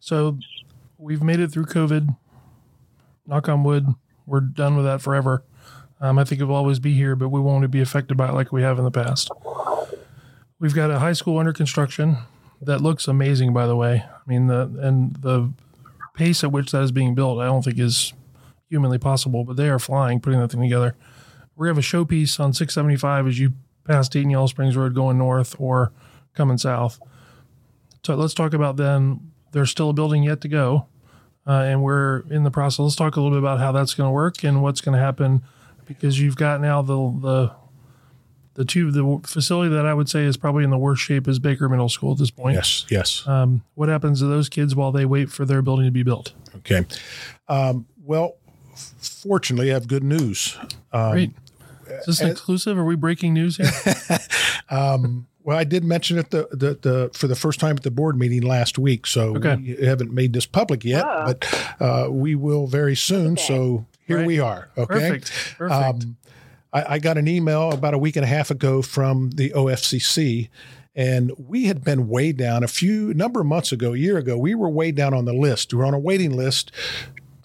[0.00, 0.38] So
[0.96, 2.16] we've made it through COVID.
[3.26, 3.86] Knock on wood.
[4.28, 5.42] We're done with that forever.
[6.00, 8.34] Um, I think it will always be here, but we won't be affected by it
[8.34, 9.30] like we have in the past.
[10.60, 12.18] We've got a high school under construction
[12.60, 14.04] that looks amazing, by the way.
[14.04, 15.52] I mean, the and the
[16.14, 18.12] pace at which that is being built, I don't think is
[18.68, 20.94] humanly possible, but they are flying putting that thing together.
[21.56, 23.52] We have a showpiece on 675 as you
[23.84, 25.92] pass Dayton Yellow Springs Road going north or
[26.34, 27.00] coming south.
[28.04, 29.32] So let's talk about then.
[29.52, 30.86] There's still a building yet to go,
[31.48, 32.80] uh, and we're in the process.
[32.80, 35.02] Let's talk a little bit about how that's going to work and what's going to
[35.02, 35.42] happen,
[35.86, 37.52] because you've got now the the
[38.54, 41.38] the two the facility that I would say is probably in the worst shape is
[41.38, 42.56] Baker Middle School at this point.
[42.56, 43.26] Yes, yes.
[43.26, 46.32] Um, what happens to those kids while they wait for their building to be built?
[46.56, 46.84] Okay.
[47.48, 48.36] Um, well,
[49.00, 50.58] fortunately, I have good news.
[50.92, 51.32] Um, Great.
[51.88, 52.76] Is this exclusive?
[52.76, 53.70] Are we breaking news here?
[55.48, 58.18] Well, I did mention it the, the, the for the first time at the board
[58.18, 59.56] meeting last week, so Okay.
[59.78, 61.24] we haven't made this public yet, Ah.
[61.32, 63.38] but uh, we will very soon.
[63.38, 64.26] So here Right.
[64.26, 64.68] we are.
[64.76, 64.94] Okay.
[65.08, 65.32] Perfect.
[65.56, 66.04] Perfect.
[66.04, 66.16] Um,
[66.74, 70.50] I, I got an email about a week and a half ago from the OFCC,
[70.94, 74.36] and we had been way down a few number of months ago, a year ago.
[74.36, 75.72] We were way down on the list.
[75.72, 76.72] We were on a waiting list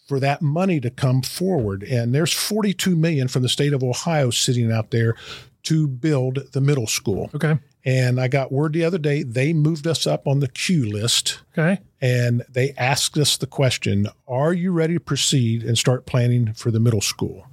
[0.10, 4.30] for that money to come forward, and there's 42 million from the state of Ohio
[4.30, 5.16] sitting out there
[5.64, 7.30] to build the middle school.
[7.34, 7.58] okay.
[7.86, 11.42] And I got word the other day they moved us up on the queue list
[11.58, 11.82] Okay.
[12.02, 16.72] and they asked us the question Are you ready to proceed and start planning for
[16.72, 17.46] the middle school?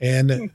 [0.00, 0.50] And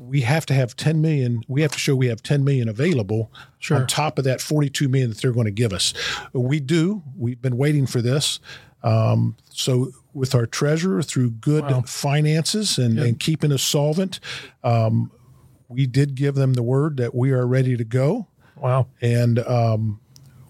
[0.00, 3.30] we have to have 10 million, we have to show we have 10 million available
[3.58, 3.78] Sure.
[3.78, 5.92] on top of that 42 million that they're going to give us.
[6.32, 7.02] We do.
[7.16, 8.40] We've been waiting for this.
[8.82, 11.82] Um, so, with our treasurer through good Wow.
[11.86, 14.20] finances and, and keeping us solvent,
[14.62, 15.10] um,
[15.68, 18.86] we did give them the word that we are ready to go Wow.
[19.00, 20.00] and um,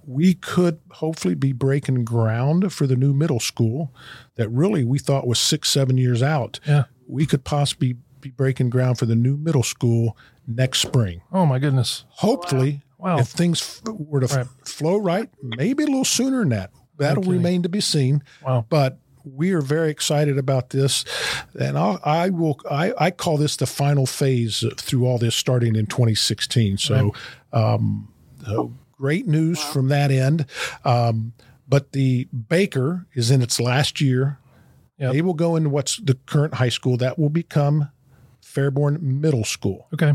[0.06, 3.92] we could hopefully be breaking ground for the new middle school
[4.36, 6.84] that really we thought was six seven years out Yeah.
[7.06, 11.58] we could possibly be breaking ground for the new middle school next spring Oh my
[11.58, 12.04] goodness.
[12.08, 13.18] hopefully Wow.
[13.18, 14.46] if things were to f- Right.
[14.64, 17.38] flow right maybe a little sooner than that that'll kidding.
[17.38, 18.66] remain to be seen Wow.
[18.68, 21.04] but we are very excited about this,
[21.58, 22.60] and I'll, I will.
[22.70, 26.78] I, I call this the final phase through all this, starting in 2016.
[26.78, 27.14] So,
[27.52, 28.12] um,
[28.46, 30.46] so great news from that end.
[30.84, 31.32] Um,
[31.66, 34.38] but the Baker is in its last year.
[34.98, 35.12] Yep.
[35.12, 37.90] They will go into what's the current high school that will become
[38.42, 39.88] Fairborn Middle School.
[39.92, 40.14] Okay.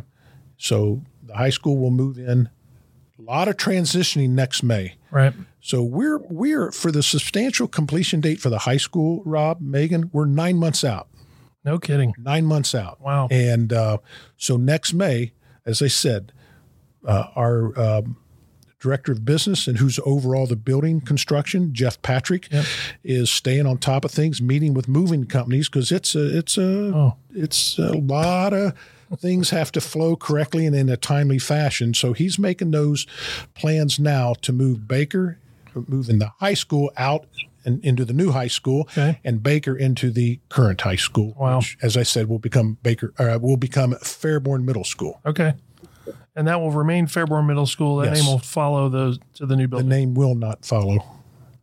[0.58, 2.50] So the high school will move in.
[3.18, 4.96] A lot of transitioning next May.
[5.12, 5.34] Right.
[5.62, 10.26] So we're we're for the substantial completion date for the high school, Rob, Meghan, we're
[10.26, 11.08] nine months out.
[11.66, 12.14] No kidding.
[12.18, 13.02] Nine months out.
[13.02, 13.28] Wow.
[13.30, 13.98] And uh,
[14.38, 15.34] so next May,
[15.66, 16.32] as I said,
[17.06, 18.16] uh, our um,
[18.80, 22.66] director of business and who's over all the building construction, Jeff Patrick, Yep.
[23.04, 26.94] is staying on top of things, meeting with moving companies because it's a it's a
[26.96, 27.16] Oh.
[27.36, 28.74] it's a lot of
[29.18, 31.94] things have to flow correctly and in a timely fashion.
[31.94, 33.06] So he's making those
[33.54, 35.40] plans now to move Baker,
[35.88, 37.26] moving the high school out
[37.66, 39.20] and into the new high school, Okay.
[39.24, 41.34] and Baker into the current high school.
[41.38, 41.58] Wow.
[41.58, 43.14] Which, as I said, will become Baker.
[43.20, 45.20] Uh, will become Fairborn Middle School.
[45.26, 45.54] Okay.
[46.36, 47.98] And that will remain Fairborn Middle School.
[47.98, 48.22] That Yes.
[48.24, 49.90] name will follow those to the new building.
[49.90, 51.04] The name will not follow to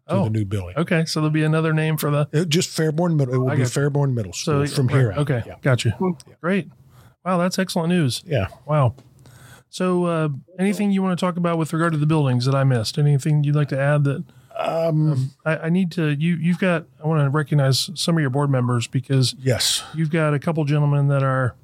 [0.08, 0.24] Oh.
[0.24, 0.74] the new building.
[0.76, 1.04] okay.
[1.06, 2.28] So there'll be another name for the.
[2.30, 3.34] It- just Fairborn Middle.
[3.34, 3.62] It will I be.
[3.62, 5.18] Fairborn Middle School So from here out.
[5.18, 5.42] Okay.
[5.46, 5.54] Yeah.
[5.62, 5.92] Got you.
[6.42, 6.68] Great.
[7.24, 7.38] Wow.
[7.38, 8.22] That's excellent news.
[8.26, 8.48] Yeah.
[8.66, 8.94] Wow.
[9.70, 12.64] So, uh, anything you want to talk about with regard to the buildings that I
[12.64, 12.98] missed?
[12.98, 14.24] Anything you'd like to add that
[14.58, 16.08] Um, I, I need to?
[16.10, 16.86] You you've got.
[17.02, 19.84] I want to recognize some of your board members because yes.
[19.94, 21.54] you've got a couple gentlemen that are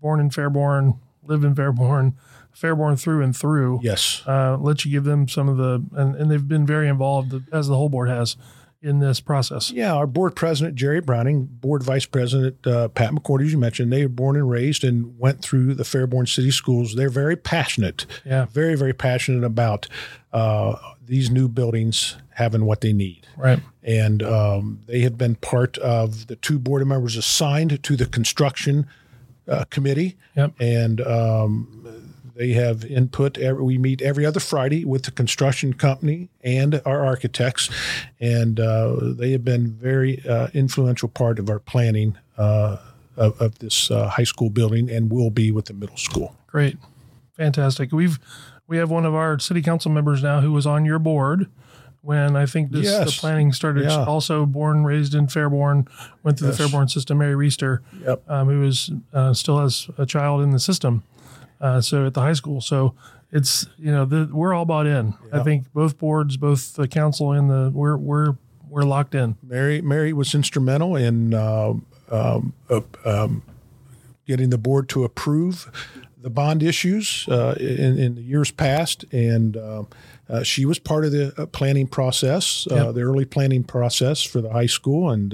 [0.00, 2.14] born in Fairborn, live in Fairborn,
[2.54, 3.80] Fairborn through and through.
[3.82, 4.22] Yes.
[4.26, 7.68] Uh, let you give them some of the, and, and they've been very involved as
[7.68, 8.36] the whole board has
[8.82, 9.70] in this process.
[9.70, 13.92] Yeah, our board president Jerry Browning, board vice president uh, Pat McCord, as you mentioned,
[13.92, 16.94] they were born and raised and went through the Fairborn City Schools.
[16.94, 18.06] They're very passionate.
[18.24, 19.86] Yeah, very very passionate about
[20.32, 23.26] uh, these new buildings having what they need.
[23.36, 28.06] Right, and um, they have been part of the two board members assigned to the
[28.06, 28.86] construction
[29.46, 30.16] uh, committee.
[30.36, 30.52] Yep.
[30.60, 31.99] and um,
[32.34, 33.38] they have input.
[33.38, 37.70] Every, we meet every other Friday with the construction company and our architects,
[38.18, 42.78] and uh, they have been very uh, influential part of our planning uh,
[43.16, 46.34] of, of, this uh, high school building, and will be with the middle school.
[46.46, 46.76] Great,
[47.36, 47.92] fantastic.
[47.92, 48.18] We've
[48.66, 51.48] we have one of our city council members now who was on your board
[52.02, 53.14] when I think this yes.
[53.14, 53.84] the planning started.
[53.84, 54.04] Yeah.
[54.04, 55.88] Also born, raised in Fairborn,
[56.22, 56.58] went through yes.
[56.58, 57.18] the Fairborn system.
[57.18, 58.22] Mary Reister, yep.
[58.28, 61.02] um, who is uh, still has a child in the system
[61.60, 62.60] uh, so at the high school.
[62.60, 62.94] So
[63.32, 65.14] it's you know the, we're all bought in.
[65.28, 65.40] Yeah.
[65.40, 68.36] I think both boards, both the council and the we're we're
[68.68, 69.36] we're locked in.
[69.42, 71.74] Mary Mary was instrumental in uh,
[72.10, 73.42] um, uh, um,
[74.26, 75.70] getting the board to approve
[76.16, 79.88] the bond issues uh, in, in, the years past, and um,
[80.28, 82.94] uh, she was part of the uh, planning process, yep.
[82.94, 85.32] the early planning process for the high school and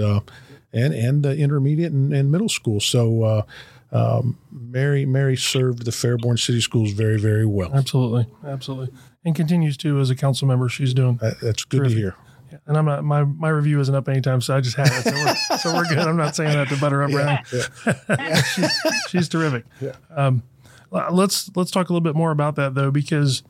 [0.72, 2.80] and and the intermediate and, and middle school.
[2.80, 3.44] So
[3.92, 7.70] um, Mary Mary served the Fairborn City Schools very very well.
[7.72, 8.94] Absolutely, absolutely,
[9.24, 10.68] and continues to as a council member.
[10.68, 11.96] She's doing that, that's good terrific.
[11.96, 12.16] to hear.
[12.50, 15.02] Yeah, and I'm not my my review isn't up anytime, so I just had it.
[15.04, 15.98] So we're, so we're good.
[15.98, 18.42] I'm not saying that to butter up yeah, yeah.
[18.42, 18.70] she's,
[19.08, 19.64] she's terrific.
[19.80, 19.92] Yeah.
[20.10, 20.42] Um,
[20.90, 23.44] let's let's talk a little bit more about that though, because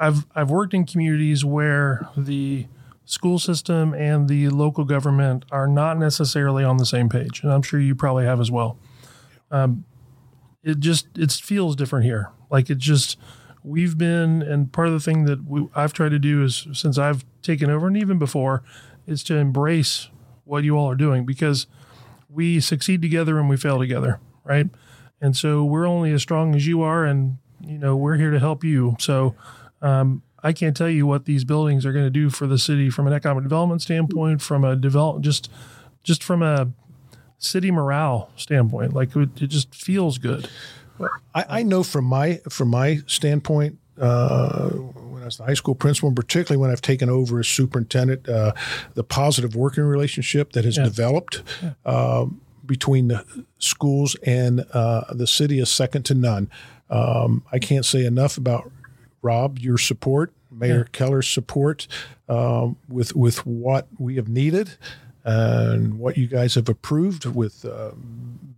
[0.00, 2.66] I've I've worked in communities where the
[3.04, 7.62] school system and the local government are not necessarily on the same page, and I'm
[7.62, 8.78] sure you probably have as well
[9.50, 9.84] um,
[10.62, 12.30] it just it feels different here.
[12.50, 13.18] Like it just
[13.62, 16.98] we've been and part of the thing that we, I've tried to do is since
[16.98, 18.62] I've taken over and even before
[19.06, 20.08] is to embrace
[20.44, 21.66] what you all are doing because
[22.28, 24.68] we succeed together and we fail together, right?
[25.20, 28.38] And so we're only as strong as you are, and you know we're here to
[28.38, 28.96] help you.
[29.00, 29.34] So
[29.80, 32.90] um, I can't tell you what these buildings are going to do for the city
[32.90, 35.50] from an economic development standpoint, from a develop just
[36.02, 36.68] just from a
[37.38, 38.92] city morale standpoint.
[38.92, 40.48] Like it, it just feels good.
[41.34, 45.74] I, I, know from my from my standpoint, uh, when I was the high school
[45.74, 48.52] principal, and particularly when I've taken over as superintendent, uh,
[48.94, 50.84] the positive working relationship that has yeah.
[50.84, 51.72] developed yeah.
[51.84, 52.26] Uh,
[52.64, 53.24] between the
[53.58, 56.50] schools and uh, the city is second to none.
[56.90, 58.70] Um, I can't say enough about
[59.22, 60.84] Rob, your support, Mayor yeah.
[60.92, 61.86] Keller's support
[62.28, 64.76] um, with with what we have needed
[65.26, 67.90] and what you guys have approved with uh,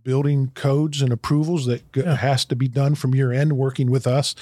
[0.03, 2.15] building codes and approvals that yeah.
[2.15, 4.35] has to be done from your end working with us.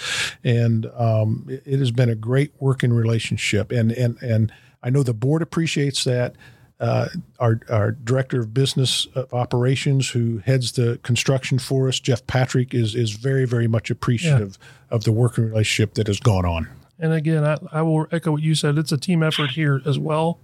[0.44, 3.72] And um, it, it, has been a great working relationship.
[3.72, 4.52] And and and
[4.84, 6.36] I know the board appreciates that.
[6.80, 7.10] Uh,
[7.40, 12.72] our, our director of business of operations who heads the construction for us Jeff Patrick
[12.72, 14.96] is is very very much appreciative yeah.
[14.96, 16.70] of the working relationship that has gone on.
[17.00, 18.78] And again I, I will echo what you said.
[18.78, 20.40] It's a team effort here as well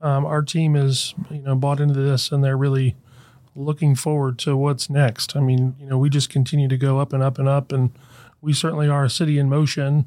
[0.00, 2.96] um, our team is you know bought into this and they're really
[3.58, 5.36] looking forward to what's next.
[5.36, 7.90] I mean, you know, we just continue to go up and up and up, and
[8.40, 10.06] we certainly are a city in motion,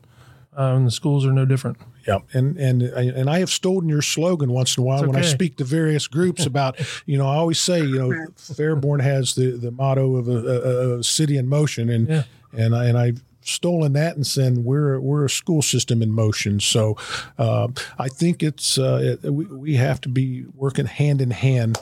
[0.57, 1.77] uh, and the schools are no different.
[2.07, 5.07] Yeah, and and and I have stolen your slogan once in a while okay.
[5.07, 9.01] when I speak to various groups about, you know, I always say, you know, Fairborn
[9.01, 12.23] has the the motto of a, a, a city in motion, and yeah.
[12.53, 13.13] and I and I
[13.51, 16.59] stolen that and said we're we're a school system in motion.
[16.59, 16.97] So
[17.37, 17.67] uh,
[17.99, 21.77] I think it's uh, it, we, we have to be working hand in hand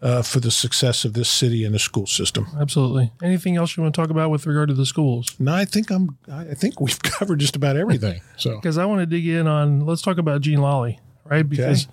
[0.00, 2.46] uh, for the success of this city and the school system.
[2.60, 3.12] Absolutely.
[3.22, 5.28] Anything else you want to talk about with regard to the schools?
[5.38, 6.16] No, I think I'm.
[6.30, 8.20] I think we've covered just about everything.
[8.36, 11.48] So because I want to dig in on let's talk about Gene Lolli, right?
[11.48, 11.86] Because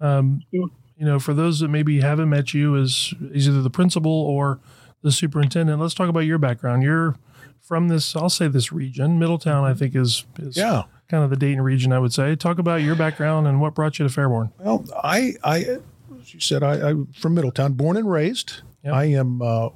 [0.00, 0.08] okay.
[0.08, 0.70] um, you
[1.04, 4.60] know, for those that maybe haven't met you as either the principal or
[5.02, 6.82] the superintendent, let's talk about your background.
[6.82, 7.16] You're
[7.64, 9.18] from this, I'll say this region.
[9.18, 10.82] Middletown, I think, is, is yeah.
[11.08, 12.36] kind of the Dayton region, I would say.
[12.36, 14.52] Talk about your background and what brought you to Fairborn.
[14.58, 15.78] Well, I, I
[16.20, 18.62] as you said, I, I'm from Middletown, born and raised.
[18.84, 18.94] Yep.
[18.94, 19.70] I am, uh,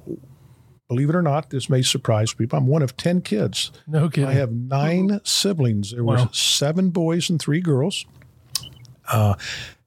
[0.87, 2.59] believe it or not, this may surprise people.
[2.59, 3.71] I'm one of 10 kids.
[3.87, 4.29] No kidding.
[4.29, 5.91] I have nine siblings.
[5.91, 6.25] There wow.
[6.25, 8.05] were seven boys and three girls.
[9.07, 9.33] Uh,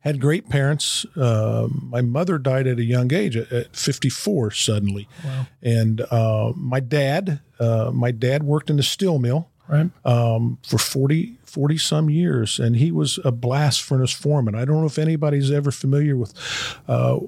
[0.03, 1.07] had great parents.
[1.17, 5.09] Uh, my mother died at a young age, at 54 suddenly.
[5.25, 5.47] Wow.
[5.63, 9.91] And uh, my dad, uh, my dad worked in a steel mill right.
[10.05, 14.55] um, for 40, 40 some years, and he was a blast furnace foreman.
[14.57, 16.35] I don't know if anybody's ever familiar with
[16.89, 17.21] uh,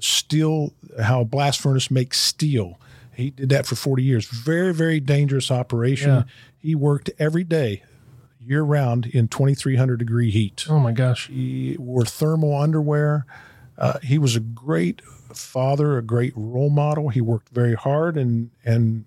[0.00, 2.78] steel, how a blast furnace makes steel.
[3.14, 4.26] He did that for 40 years.
[4.26, 6.10] Very, very dangerous operation.
[6.10, 6.22] Yeah.
[6.58, 7.82] He worked every day,
[8.44, 10.66] year round, in 2,300 degree heat.
[10.68, 11.28] Oh my gosh.
[11.28, 13.26] He wore thermal underwear.
[13.78, 15.02] Uh, he was a great
[15.36, 17.08] father, a great role model.
[17.08, 19.04] He worked very hard, and and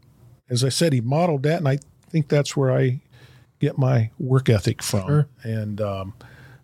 [0.50, 1.80] as I said, he modeled that, and I
[2.10, 3.02] think that's where I
[3.60, 5.08] get my work ethic from.
[5.08, 5.28] Sure.
[5.44, 6.14] And um,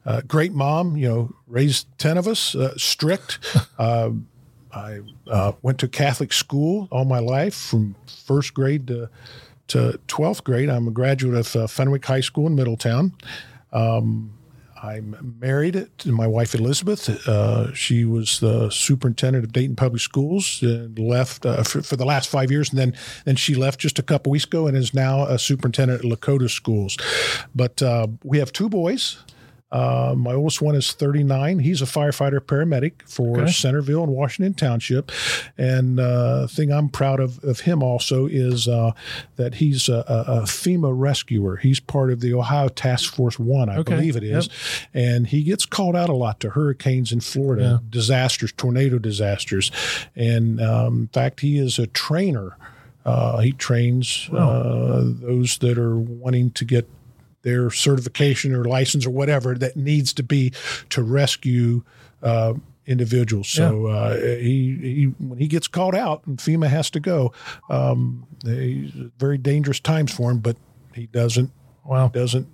[0.05, 3.39] uh, great mom, you know, raised ten of us, uh, strict.
[3.77, 4.11] uh,
[4.73, 7.95] I uh, went to Catholic school all my life, from
[8.25, 9.09] first grade to
[9.71, 10.69] to twelfth grade.
[10.69, 13.13] I'm a graduate of uh, Fenwick High School in Middletown.
[13.71, 14.33] Um,
[14.83, 17.07] I'm married to my wife Elizabeth.
[17.27, 22.05] Uh, she was the superintendent of Dayton Public Schools and left uh, for, for, the
[22.05, 22.93] last five years, and then
[23.25, 26.49] then she left just a couple weeks ago and is now a superintendent at Lakota
[26.49, 26.97] Schools.
[27.53, 29.19] But uh, we have two boys.
[29.71, 31.59] Uh, my oldest one is 39.
[31.59, 33.51] He's a firefighter paramedic for okay.
[33.51, 35.11] Centerville and Washington Township.
[35.57, 38.91] And uh, thing I'm proud of of him also is uh,
[39.35, 41.57] that he's a, a, FEMA rescuer.
[41.57, 43.95] He's part of the Ohio Task Force One, I okay.
[43.95, 44.47] believe it is.
[44.47, 44.55] Yep.
[44.93, 47.87] And he gets called out a lot to hurricanes in Florida, yeah.
[47.89, 49.71] disasters, tornado disasters.
[50.15, 52.57] And um, in fact, he is a trainer.
[53.05, 54.29] Uh, he trains.
[54.31, 56.87] Uh, those that are wanting to get
[57.43, 60.53] their certification or license or whatever that needs to be
[60.89, 61.83] to rescue
[62.21, 62.53] uh,
[62.85, 63.47] individuals.
[63.47, 63.93] So yeah.
[63.93, 67.33] uh, he, he when he gets called out and FEMA has to go,
[67.69, 70.57] um, very dangerous times for him, but
[70.93, 71.51] he doesn't.
[71.85, 72.09] Wow.
[72.09, 72.47] Doesn't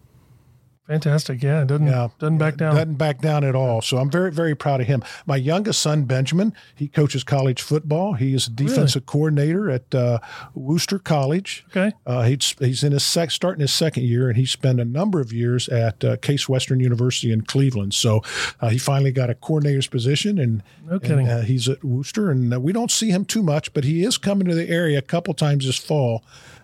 [0.87, 1.43] Fantastic.
[1.43, 1.65] Yeah.
[1.65, 2.07] Doesn't, yeah.
[2.17, 2.75] doesn't back down.
[2.75, 3.81] Doesn't back down at all.
[3.81, 5.03] So I'm very, very proud of him.
[5.25, 8.13] My youngest son, Benjamin, he coaches college football.
[8.13, 9.11] He is a defensive really?
[9.11, 10.19] coordinator at uh,
[10.55, 11.65] Wooster College.
[11.69, 11.91] Okay.
[12.05, 15.19] Uh, he's, he's in his sec, starting his second year, and he spent a number
[15.19, 17.93] of years at uh, Case Western University in Cleveland.
[17.93, 18.21] So
[18.61, 21.27] uh, he finally got a coordinator's position, and, no kidding.
[21.27, 22.31] And, uh, he's at Wooster.
[22.31, 24.99] And uh, we don't see him too much, but he is coming to the area
[24.99, 26.23] a couple times this fall.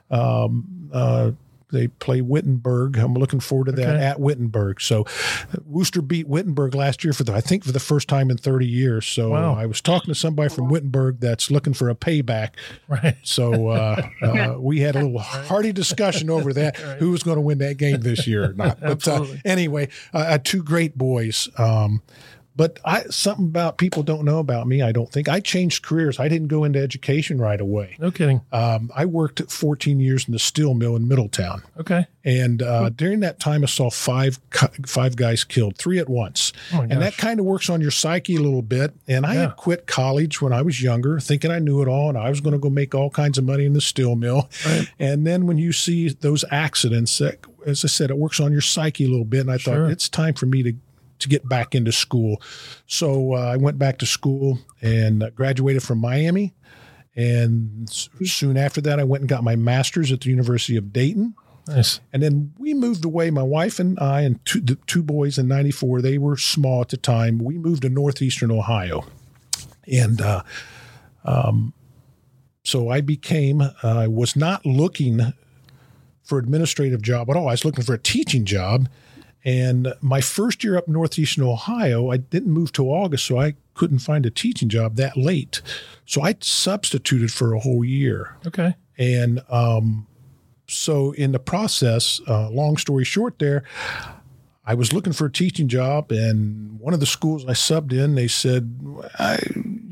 [0.10, 0.90] Um,
[1.74, 2.98] they play Wittenberg.
[2.98, 4.04] I'm looking forward to that okay.
[4.04, 4.80] at Wittenberg.
[4.80, 5.06] So,
[5.66, 8.68] Wooster beat Wittenberg last year for the I think for the first time in 30
[8.68, 9.06] years.
[9.06, 9.56] So wow.
[9.56, 12.52] I was talking to somebody from Wittenberg that's looking for a payback.
[12.88, 13.18] Right.
[13.24, 16.98] So uh, uh, we had a little hearty discussion over that right.
[17.00, 18.80] who was going to win that game this year or not.
[18.80, 21.50] But uh, anyway, uh, two great boys.
[21.58, 22.02] Um,
[22.56, 24.82] but I something about people don't know about me.
[24.82, 26.20] I don't think I changed careers.
[26.20, 27.96] I didn't go into education right away.
[28.00, 28.42] No kidding.
[28.52, 31.64] Um, I worked 14 years in the steel mill in Middletown.
[31.80, 32.06] Okay.
[32.26, 34.40] And uh, during that time, I saw five
[34.86, 36.54] five guys killed, three at once.
[36.74, 38.94] Oh and that kind of works on your psyche a little bit.
[39.08, 39.42] And I yeah.
[39.42, 42.40] had quit college when I was younger, thinking I knew it all, and I was
[42.40, 44.50] going to go make all kinds of money in the steel mill.
[44.66, 44.90] Right.
[45.00, 48.62] And then when you see those accidents, that, as I said, it works on your
[48.62, 49.42] psyche a little bit.
[49.42, 49.76] And I sure.
[49.76, 50.74] thought it's time for me to
[51.24, 52.42] to get back into school.
[52.88, 56.54] So uh, I went back to school and uh, graduated from Miami.
[57.16, 61.36] And soon after that, I went and got my master's at the University of Dayton.
[61.68, 62.00] Nice.
[62.12, 63.32] And then we moved away.
[63.32, 66.02] My wife and I, and two, the two boys in '94.
[66.02, 67.40] They were small at the time.
[67.40, 69.06] We moved to northeastern Ohio,
[69.90, 70.44] and uh,
[71.24, 71.74] um,
[72.66, 73.62] so I became.
[73.62, 75.34] Uh, I was not looking
[76.24, 77.48] for administrative job at all.
[77.48, 78.90] I was looking for a teaching job,
[79.46, 84.00] and my first year up northeastern Ohio, I didn't move to August, so I couldn't
[84.00, 85.62] find a teaching job that late.
[86.06, 88.38] So I substituted for a whole year.
[88.48, 88.76] Okay.
[88.98, 90.08] And um,
[90.68, 93.64] so in the process, uh, long story short, there,
[94.66, 98.16] I was looking for a teaching job, and one of the schools I subbed in,
[98.16, 98.80] they said,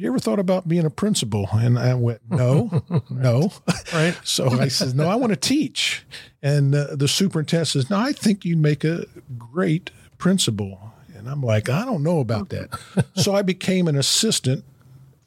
[0.01, 3.51] "You ever thought about being a principal?" And I went, "No, no."
[3.93, 4.17] Right.
[4.23, 6.03] so I said, "No, I want to teach."
[6.41, 9.05] And uh, the superintendent says, "No, I think you'd make a
[9.37, 12.69] great principal." And I'm like, "I don't know about that."
[13.15, 14.65] so I became an assistant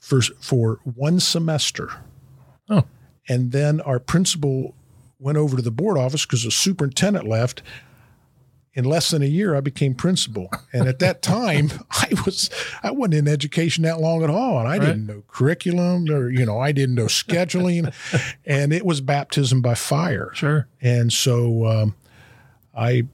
[0.00, 1.90] for for one semester.
[2.68, 2.82] Oh.
[3.28, 4.74] And then our principal
[5.20, 7.62] went over to the board office because the superintendent left
[8.74, 10.50] in less than a year, I became principal.
[10.72, 12.50] And at that time, I was
[12.82, 14.86] I wasn't in education that long at all, and I right.
[14.86, 17.92] didn't know curriculum or you know I didn't know scheduling,
[18.46, 20.30] and it was baptism by fire.
[20.34, 20.68] Sure.
[20.80, 21.94] And so um,
[22.76, 23.06] I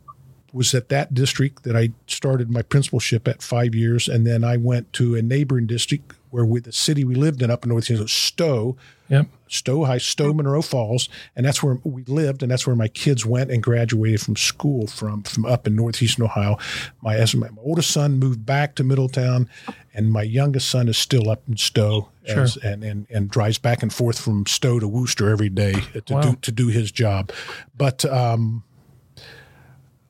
[0.53, 4.57] was at that district that I started my principalship at five years, and then I
[4.57, 7.91] went to a neighboring district where we, the city we lived in up in North
[7.91, 8.77] East Stow,
[9.11, 9.27] yep.
[9.49, 13.27] Stow High, Stow Munroe Falls, and that's where we lived, and that's where my kids
[13.27, 16.57] went and graduated from school from from up in northeastern Ohio.
[17.03, 19.49] My as my, oldest son moved back to Middletown,
[19.93, 22.47] and my youngest son is still up in Stow, sure.
[22.63, 25.75] and, and and drives back and forth from Stow to Wooster every day
[26.07, 26.21] to wow.
[26.23, 27.33] do to do his job.
[27.77, 28.63] But um,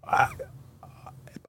[0.04, 0.28] I,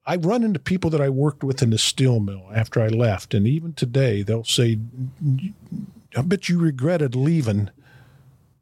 [0.06, 3.34] I run into people that I worked with in the steel mill after I left,
[3.34, 4.80] and even today they'll say,
[6.16, 7.70] "I bet you regretted leaving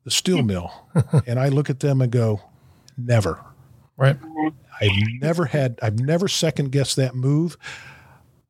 [0.03, 0.71] the steel mill.
[1.27, 2.41] and I look at them and go,
[2.97, 3.43] never.
[3.97, 4.17] Right.
[4.81, 4.91] I've
[5.21, 7.57] never had, I've never second guessed that move.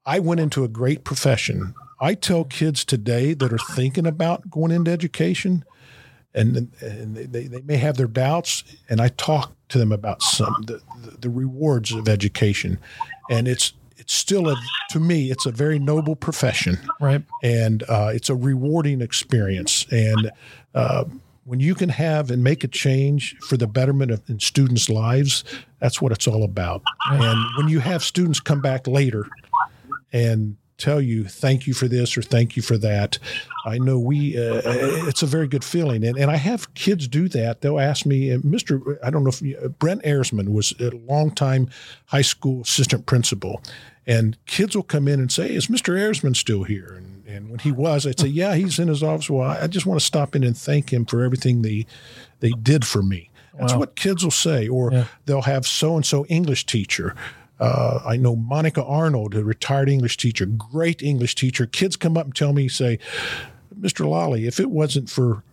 [0.06, 1.74] I went into a great profession.
[2.00, 5.66] I tell kids today that are thinking about going into education
[6.34, 10.54] and, and they, they may have their doubts, and I talk to them about some
[10.68, 10.82] the,
[11.20, 12.80] the rewards of education.
[13.32, 13.74] And it's
[14.10, 14.56] still a
[14.90, 20.32] to me it's a very noble profession right and uh, it's a rewarding experience and
[20.74, 21.06] uh,
[21.46, 25.44] when you can have and make a change for the betterment of in students lives
[25.80, 26.82] that's what it's all about
[27.12, 29.28] and when you have students come back later
[30.12, 33.20] and tell you thank you for this or thank you for that.
[33.66, 36.04] I know we, uh, it's a very good feeling.
[36.04, 37.62] And, and I have kids do that.
[37.62, 38.98] They'll ask me, Mr.
[39.04, 41.70] I don't know if you, Brent Ayersman was a longtime
[42.06, 43.62] high school assistant principal.
[44.10, 45.96] And kids will come in and say, Is Mr.
[45.96, 46.96] Ayersman still here?
[46.98, 49.30] And, and when he was, I'd say, Yeah, he's in his office.
[49.30, 51.86] Well, I just want to stop in and thank him for everything they,
[52.40, 53.30] they did for me.
[53.58, 53.80] That's wow.
[53.80, 54.68] what kids will say.
[54.68, 55.06] Or yeah.
[55.26, 57.16] they'll have so and so English teacher
[57.60, 61.66] uh, I know Monica Arnold, a retired English teacher, great English teacher.
[61.66, 63.00] Kids come up and tell me, say,
[63.78, 64.08] Mr.
[64.08, 65.44] Lolli, if it wasn't for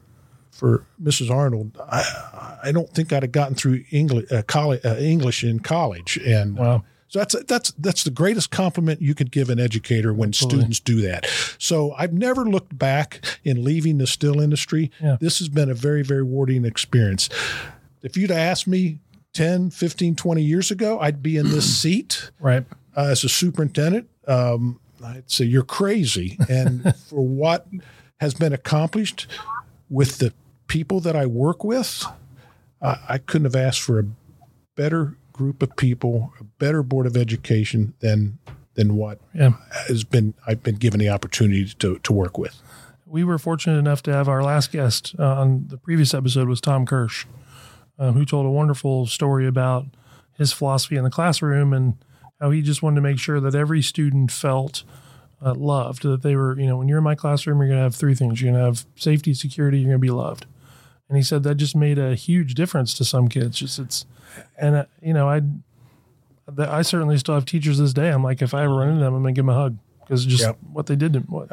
[0.51, 1.31] for Mrs.
[1.31, 5.61] Arnold, I, I don't think I'd have gotten through English, uh, college, uh, English in
[5.61, 6.17] college.
[6.25, 6.83] And wow.
[7.09, 10.59] So that's that's that's the greatest compliment you could give an educator when Absolutely.
[10.59, 11.27] students do that.
[11.59, 14.91] So I've never looked back in leaving the still industry.
[15.01, 15.17] Yeah.
[15.21, 17.29] This has been a very very rewarding experience.
[18.03, 18.99] If you'd asked me
[19.35, 22.65] 10, 15, 20 years ago, I'd be in this seat right.
[22.97, 24.09] Uh, as a superintendent.
[24.27, 26.39] Um, I'd say you're crazy.
[26.49, 27.67] And for what
[28.19, 29.27] has been accomplished
[29.91, 30.33] with the
[30.69, 32.05] people that I work with,
[32.81, 34.05] uh, I couldn't have asked for a
[34.75, 38.39] better group of people, a better board of education than
[38.75, 39.53] than what yeah.
[39.89, 42.61] has been I've been given the opportunity to to work with.
[43.07, 46.61] We were fortunate enough to have our last guest uh, on the previous episode was
[46.61, 47.25] Tom Kirsch
[47.99, 49.87] um, who told a wonderful story about
[50.37, 51.95] his philosophy in the classroom and
[52.41, 54.85] how he just wanted to make sure that every student felt
[55.43, 57.83] uh, loved, that they were, you know, when you're in my classroom, you're going to
[57.83, 58.41] have three things.
[58.41, 60.47] You're going to have safety, security, you're going to be loved.
[61.09, 63.59] And he said that just made a huge difference to some kids.
[63.59, 64.07] Just it's,
[64.59, 65.43] and, uh, you know, I,
[66.59, 68.11] I certainly still have teachers this day.
[68.11, 69.77] I'm like, if I ever run into them, I'm going to give them a hug
[70.01, 70.59] because just yep.
[70.73, 71.49] what they did, to, what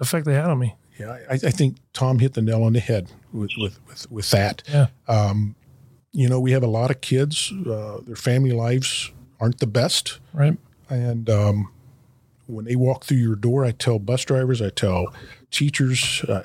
[0.00, 0.74] effect they had on me.
[0.98, 4.30] Yeah, I, I, think Tom hit the nail on the head with with with, with
[4.30, 4.62] that.
[4.68, 4.86] Yeah.
[5.08, 5.56] Um,
[6.12, 7.52] you know, we have a lot of kids.
[7.52, 9.10] Uh, their family lives
[9.40, 10.56] aren't the best, right?
[10.88, 11.72] And um,
[12.46, 15.12] when they walk through your door, I tell bus drivers, I tell
[15.50, 16.44] teachers, uh,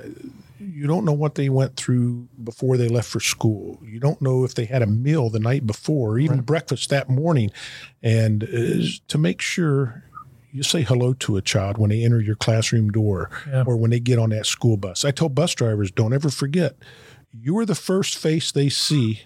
[0.80, 3.82] you don't know what they went through before they left for school.
[3.84, 6.46] You don't know if they had a meal the night before, or even right.
[6.46, 7.52] breakfast that morning.
[8.02, 10.06] And uh, to make sure
[10.54, 13.66] you say hello to a child when they enter your classroom door yeah.
[13.68, 15.04] or when they get on that school bus.
[15.04, 16.78] I tell bus drivers, don't ever forget,
[17.38, 19.24] you are the first face they see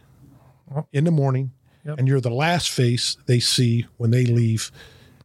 [0.91, 1.51] in the morning,
[1.85, 1.99] yep.
[1.99, 4.71] and you're the last face they see when they leave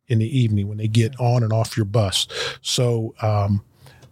[0.08, 2.28] in the evening when they get on and off your bus.
[2.60, 3.64] So um,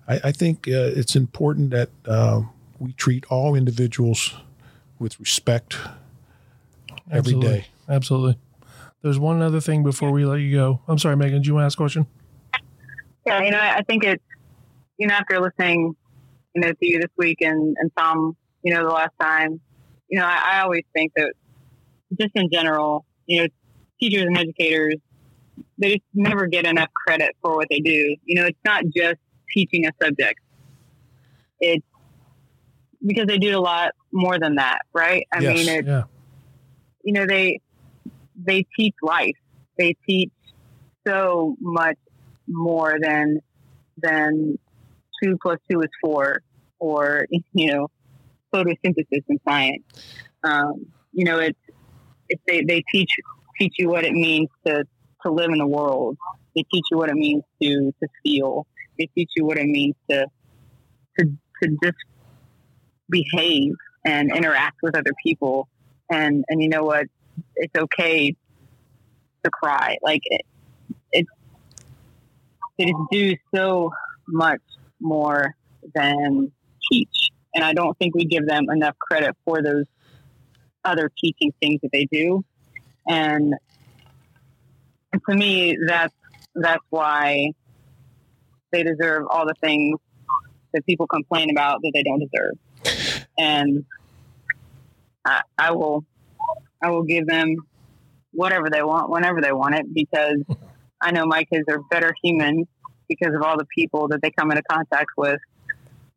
[0.09, 2.43] I, I, think uh, it's important that uh,
[2.79, 4.35] we treat all individuals
[4.99, 5.79] with respect
[7.11, 7.49] every Absolutely.
[7.49, 7.67] day.
[7.89, 8.39] Absolutely.
[9.03, 10.81] There's one other thing before we let you go.
[10.89, 11.43] I'm sorry, Meghan.
[11.43, 12.07] Do you want to ask a question?
[13.25, 14.23] Yeah, you know, I think it's
[14.99, 15.95] you know after listening,
[16.55, 19.61] you know, to you this week and and Tom, you know, the last time,
[20.09, 21.35] you know, I, I always think that
[22.19, 23.49] just in general, you know,
[24.01, 24.97] teachers and educators,
[25.79, 28.17] they just never get enough credit for what they do.
[28.25, 29.19] You know, it's not just
[29.53, 30.41] teaching a subject.
[31.61, 31.87] It's
[33.05, 35.27] because they do a lot more than that, right?
[35.33, 36.03] I yes, mean, it's, yeah.
[37.03, 37.61] you know, they,
[38.37, 39.37] they teach life.
[39.79, 40.33] They teach
[41.07, 41.99] so much
[42.49, 43.41] more than,
[43.99, 44.59] than
[45.23, 46.43] two plus two is four
[46.79, 47.89] or, you know,
[48.53, 49.85] photosynthesis in science.
[50.43, 51.59] Um, you know, it's,
[52.29, 53.11] it's they, they teach
[53.59, 54.85] teach you what it means to
[55.23, 56.17] to live in the world.
[56.55, 58.67] They teach you what it means to to feel.
[58.99, 60.27] They teach you what it means to
[61.19, 61.25] to
[61.63, 61.99] to just
[63.09, 63.75] behave
[64.05, 65.69] and interact with other people.
[66.11, 67.07] And and you know what?
[67.57, 68.35] It's okay
[69.45, 69.99] to cry.
[70.03, 70.43] Like it,
[71.13, 71.31] it's
[72.79, 73.91] they do so
[74.29, 74.61] much
[75.01, 75.55] more
[75.95, 76.53] than
[76.91, 77.31] teach.
[77.55, 79.87] And I don't think we give them enough credit for those
[80.85, 82.45] other teaching things that they do.
[83.09, 83.55] And
[85.29, 86.15] to me, that's,
[86.55, 87.53] that's why
[88.77, 89.99] they deserve all the things
[90.75, 92.55] that people complain about that they don't deserve.
[93.39, 93.85] And
[95.25, 96.05] I, I will,
[96.83, 97.57] I will give them
[98.33, 100.43] whatever they want, whenever they want it, because
[101.01, 102.67] I know my kids are better humans
[103.09, 105.41] because of all the people that they come into contact with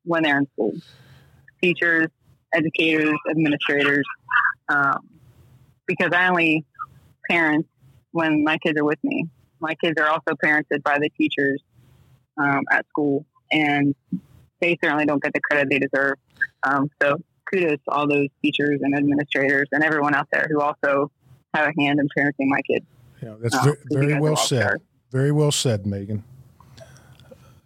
[0.04, 0.74] when they're in school
[1.62, 2.08] teachers,
[2.54, 4.06] educators, administrators,
[4.70, 5.08] um,
[5.86, 6.66] because I only
[7.30, 7.68] parent
[8.12, 9.28] when my kids are with me.
[9.60, 11.62] My kids are also parented by the teachers
[12.40, 13.96] um, at school, and
[14.62, 16.16] they certainly don't get the credit they deserve.
[16.64, 17.18] Um, so
[17.50, 21.12] kudos to all those teachers and administrators and everyone out there who also
[21.54, 22.86] have a hand in parenting my kids.
[23.22, 24.78] Yeah, that's uh, very, very well said.
[25.12, 26.22] Very well said, Meghan.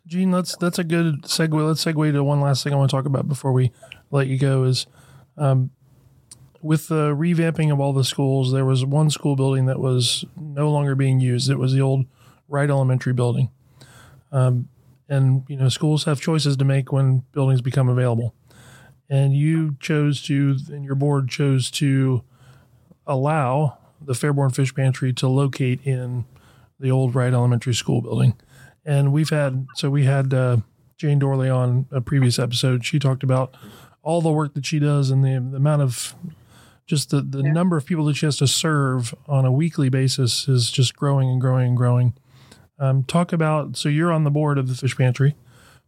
[0.05, 1.65] Gene, that's that's a good segue.
[1.65, 3.71] Let's segue to one last thing I want to talk about before we
[4.11, 4.63] let you go.
[4.63, 4.85] Is
[5.37, 5.71] um,
[6.61, 10.71] with the revamping of all the schools, there was one school building that was no
[10.71, 11.49] longer being used.
[11.49, 12.05] It was the old
[12.47, 13.49] Wright Elementary building.
[14.33, 14.67] Um,
[15.07, 18.33] and you know, schools have choices to make when buildings become available.
[19.09, 22.23] And you chose to, and your board chose to
[23.05, 26.25] allow the Fairborn Fish Pantry to locate in
[26.79, 28.33] the old Wright Elementary School building.
[28.83, 30.57] And we've had, so we had uh,
[30.97, 32.83] Jane Dorley on a previous episode.
[32.83, 33.55] She talked about
[34.01, 36.15] all the work that she does and the, the amount of
[36.85, 37.51] just the, the yeah.
[37.51, 41.29] number of people that she has to serve on a weekly basis is just growing
[41.29, 42.13] and growing and growing.
[42.79, 45.35] Um, talk about, so you're on the board of the fish pantry.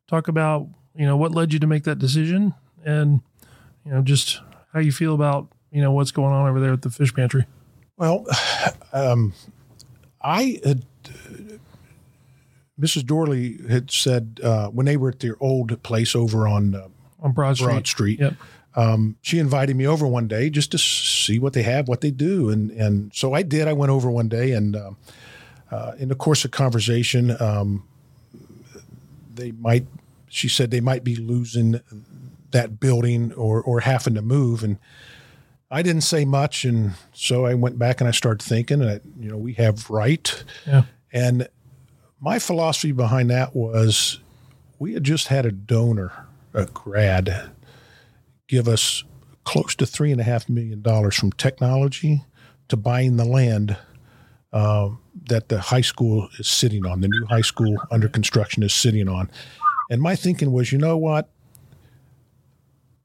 [0.07, 3.21] Talk about, you know, what led you to make that decision and,
[3.83, 4.41] you know, just
[4.73, 7.45] how you feel about, you know, what's going on over there at the fish pantry.
[7.97, 8.25] Well,
[8.93, 9.33] um,
[10.21, 10.85] I had,
[12.79, 13.03] Mrs.
[13.03, 16.87] Dorley had said uh, when they were at their old place over on uh,
[17.21, 18.33] on Broad Street, Broad Street yep.
[18.75, 22.11] um, she invited me over one day just to see what they have, what they
[22.11, 23.67] do, and and so I did.
[23.67, 24.91] I went over one day, and uh,
[25.71, 27.83] uh in the course of conversation, um,
[29.33, 29.85] they might.
[30.27, 31.79] She said they might be losing
[32.51, 34.77] that building or or having to move, and
[35.71, 38.81] I didn't say much, and so I went back and I started thinking.
[38.81, 40.43] And you know, we have right.
[40.65, 40.83] yeah.
[41.11, 41.47] and
[42.19, 44.19] my philosophy behind that was
[44.79, 46.11] we had just had a donor,
[46.53, 47.51] a grad,
[48.47, 49.03] give us
[49.43, 52.23] close to three and a half million dollars from technology
[52.67, 53.77] to buying the land
[54.55, 54.89] uh,
[55.27, 59.09] that the high school is sitting on, the new high school under construction is sitting
[59.09, 59.29] on.
[59.91, 61.29] And my thinking was, you know what?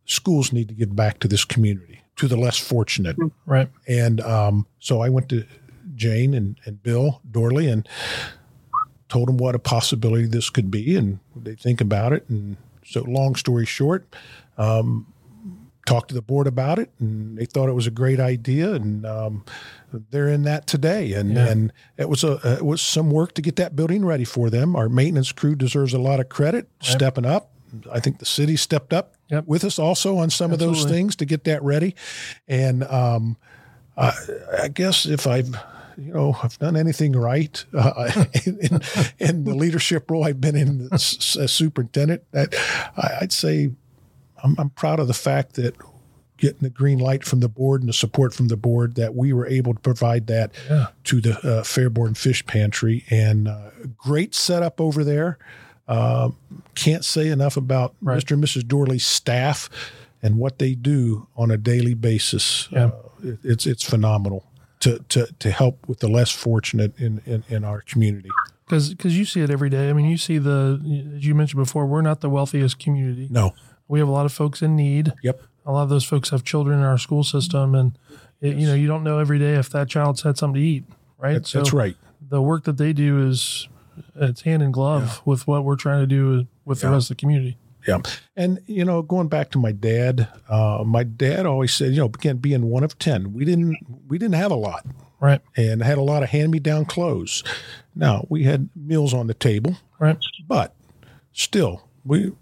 [0.06, 3.16] Schools need to give back to this community to the less fortunate.
[3.46, 3.68] Right.
[3.88, 5.44] And um, so I went to
[5.96, 7.88] Jane and, and Bill Dorley and
[9.08, 12.28] told them what a possibility this could be, and they think about it.
[12.28, 14.06] And so, long story short,
[14.56, 15.12] um,
[15.86, 19.04] talked to the board about it, and they thought it was a great idea, and
[19.06, 19.44] um,
[20.10, 21.12] they're in that today.
[21.12, 21.48] And yeah.
[21.48, 24.76] and it was a it was some work to get that building ready for them.
[24.76, 26.92] Our maintenance crew deserves a lot of credit, yep.
[26.92, 27.50] stepping up.
[27.90, 29.46] I think the city stepped up yep.
[29.46, 30.78] with us also on some Absolutely.
[30.78, 31.94] of those things to get that ready.
[32.48, 33.36] And um,
[33.96, 34.12] I,
[34.62, 35.54] I, guess if I've
[35.96, 38.10] you know I've done anything right uh,
[38.44, 38.80] in,
[39.18, 42.54] in, the leadership role I've been in as, as superintendent, that
[42.96, 43.70] I'd say
[44.42, 45.76] I'm, I'm proud of the fact that
[46.40, 49.32] getting the green light from the board and the support from the board that we
[49.32, 50.86] were able to provide that yeah.
[51.04, 55.38] to the uh, Fairborn Fish Pantry and uh, great setup over there.
[55.86, 56.30] Uh,
[56.74, 58.24] can't say enough about right.
[58.24, 58.32] Mr.
[58.32, 58.66] and Mrs.
[58.66, 59.68] Dorley's staff
[60.22, 62.68] and what they do on a daily basis.
[62.70, 62.86] Yeah.
[62.86, 64.46] Uh, it, it's it's phenomenal
[64.80, 68.30] to, to, to help with the less fortunate in, in, in our community.
[68.64, 69.90] Because because you see it every day.
[69.90, 70.80] I mean, you see the
[71.16, 73.26] as you mentioned before, we're not the wealthiest community.
[73.28, 73.52] No,
[73.90, 75.12] we have a lot of folks in need.
[75.22, 75.42] Yep.
[75.66, 77.98] A lot of those folks have children in our school system, and
[78.40, 80.84] it, you know you don't know every day if that child's had something to eat.
[81.18, 81.34] Right.
[81.34, 81.96] That's, so that's right.
[82.26, 83.68] The work that they do is
[84.14, 85.20] it's hand in glove yeah.
[85.24, 86.88] with what we're trying to do with yeah.
[86.88, 87.58] the rest of the community.
[87.86, 87.98] Yeah.
[88.36, 92.06] And, you know, going back to my dad, uh, my dad always said, you know,
[92.06, 93.76] again, being one of 10, we didn't,
[94.06, 94.84] we didn't have a lot.
[95.18, 95.40] Right.
[95.56, 97.42] And had a lot of hand me down clothes.
[97.94, 99.76] Now we had meals on the table.
[99.98, 100.18] Right.
[100.46, 100.74] But
[101.32, 102.32] still, we,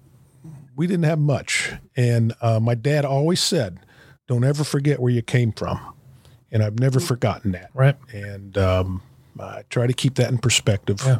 [0.78, 1.72] we didn't have much.
[1.96, 3.80] And uh, my dad always said,
[4.28, 5.94] don't ever forget where you came from.
[6.52, 7.70] And I've never forgotten that.
[7.74, 7.96] Right.
[8.12, 9.02] And um,
[9.38, 11.02] I try to keep that in perspective.
[11.04, 11.18] Yeah.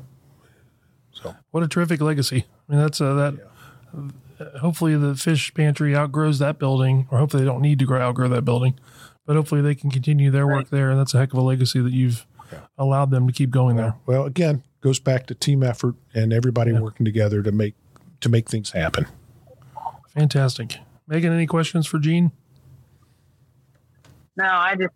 [1.13, 2.47] So what a terrific legacy!
[2.69, 3.35] I mean, that's uh, that.
[3.35, 4.49] Yeah.
[4.61, 8.29] Hopefully, the fish pantry outgrows that building, or hopefully, they don't need to grow, outgrow
[8.29, 8.79] that building.
[9.27, 10.59] But hopefully, they can continue their right.
[10.59, 12.61] work there, and that's a heck of a legacy that you've yeah.
[12.79, 13.97] allowed them to keep going there.
[14.07, 16.81] Well, again, goes back to team effort and everybody yeah.
[16.81, 17.75] working together to make
[18.21, 19.07] to make things happen.
[20.19, 21.31] Fantastic, Meghan.
[21.31, 22.33] Any questions for Gene?
[24.37, 24.93] No, I just,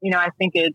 [0.00, 0.74] you know, I think it's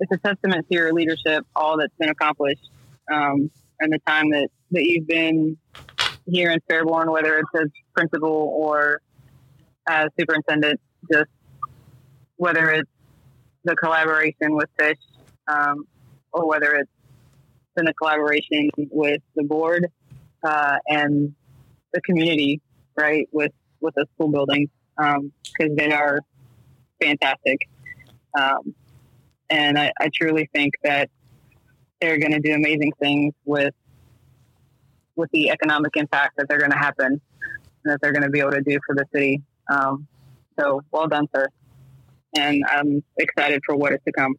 [0.00, 2.70] it's a testament to your leadership, all that's been accomplished
[3.12, 5.58] um, and the time that, that you've been
[6.26, 9.02] here in Fairborn, whether it's as principal or
[9.86, 10.80] as superintendent,
[11.12, 11.28] just
[12.36, 12.90] whether it's
[13.64, 14.98] the collaboration with Fish
[15.48, 15.86] um,
[16.32, 16.90] or whether it's
[17.76, 19.86] been the collaboration with the board
[20.42, 21.34] uh, and
[21.92, 22.60] the community,
[22.96, 26.20] right, with with the school buildings because they are
[27.00, 27.68] fantastic.
[28.38, 28.74] Um,
[29.50, 31.10] and I, I truly think that
[32.00, 33.74] they're going to do amazing things with
[35.14, 37.20] with the economic impact that they're going to happen
[37.84, 39.42] and that they're going to be able to do for the city.
[39.70, 40.06] Um,
[40.58, 41.46] so well done, sir.
[42.36, 44.36] And I'm excited for what is to come.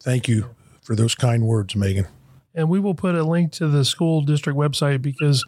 [0.00, 2.06] Thank you for those kind words, Meghan.
[2.54, 5.44] And we will put a link to the school district website because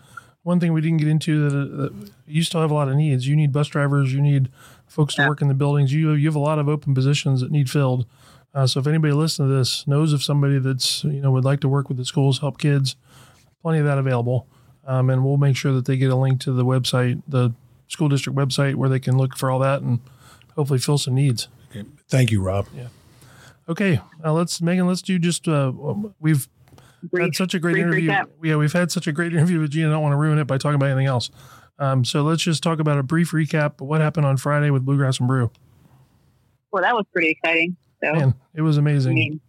[0.50, 3.28] one thing we didn't get into that, that you still have a lot of needs.
[3.28, 4.48] You need bus drivers, you need
[4.88, 5.28] folks to yeah.
[5.28, 5.92] work in the buildings.
[5.92, 8.04] You you have a lot of open positions that need filled.
[8.52, 11.60] Uh, so if anybody listening to this knows of somebody that's you know would like
[11.60, 12.96] to work with the schools, help kids,
[13.62, 14.48] plenty of that available.
[14.84, 17.52] Um, and we'll make sure that they get a link to the website, the
[17.86, 20.00] school district website, where they can look for all that and
[20.56, 21.46] hopefully fill some needs.
[21.70, 21.86] Okay.
[22.08, 22.66] Thank you, Rob.
[22.74, 22.88] Yeah.
[23.68, 24.88] Okay, uh, let's Meghan.
[24.88, 25.72] Let's do just uh,
[26.18, 26.48] we've
[27.02, 28.10] brief, had such a great interview.
[28.10, 28.28] Recap.
[28.42, 29.88] Yeah, we've had such a great interview with Gina.
[29.88, 31.30] I don't want to ruin it by talking about anything else.
[31.78, 34.84] Um, so let's just talk about a brief recap of what happened on Friday with
[34.84, 35.50] Bluegrass and Brew.
[36.72, 37.76] Well, that was pretty exciting.
[38.02, 39.12] So Man, it was amazing.
[39.12, 39.40] I mean,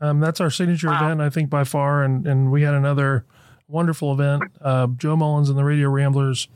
[0.00, 1.04] um, that's our signature wow.
[1.04, 2.02] event, I think, by far.
[2.02, 3.24] And and we had another
[3.68, 4.44] wonderful event.
[4.60, 6.48] Uh, Joe Mullins and the Radio Ramblers,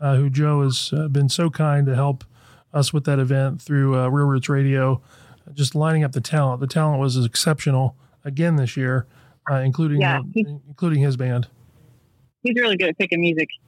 [0.00, 2.24] uh, who Joe has uh, been so kind to help
[2.72, 5.00] us with that event through uh, Real Roots Radio,
[5.54, 6.60] just lining up the talent.
[6.60, 9.06] The talent was exceptional again this year,
[9.50, 11.48] uh, including yeah, including his band.
[12.42, 13.48] He's really good at picking music.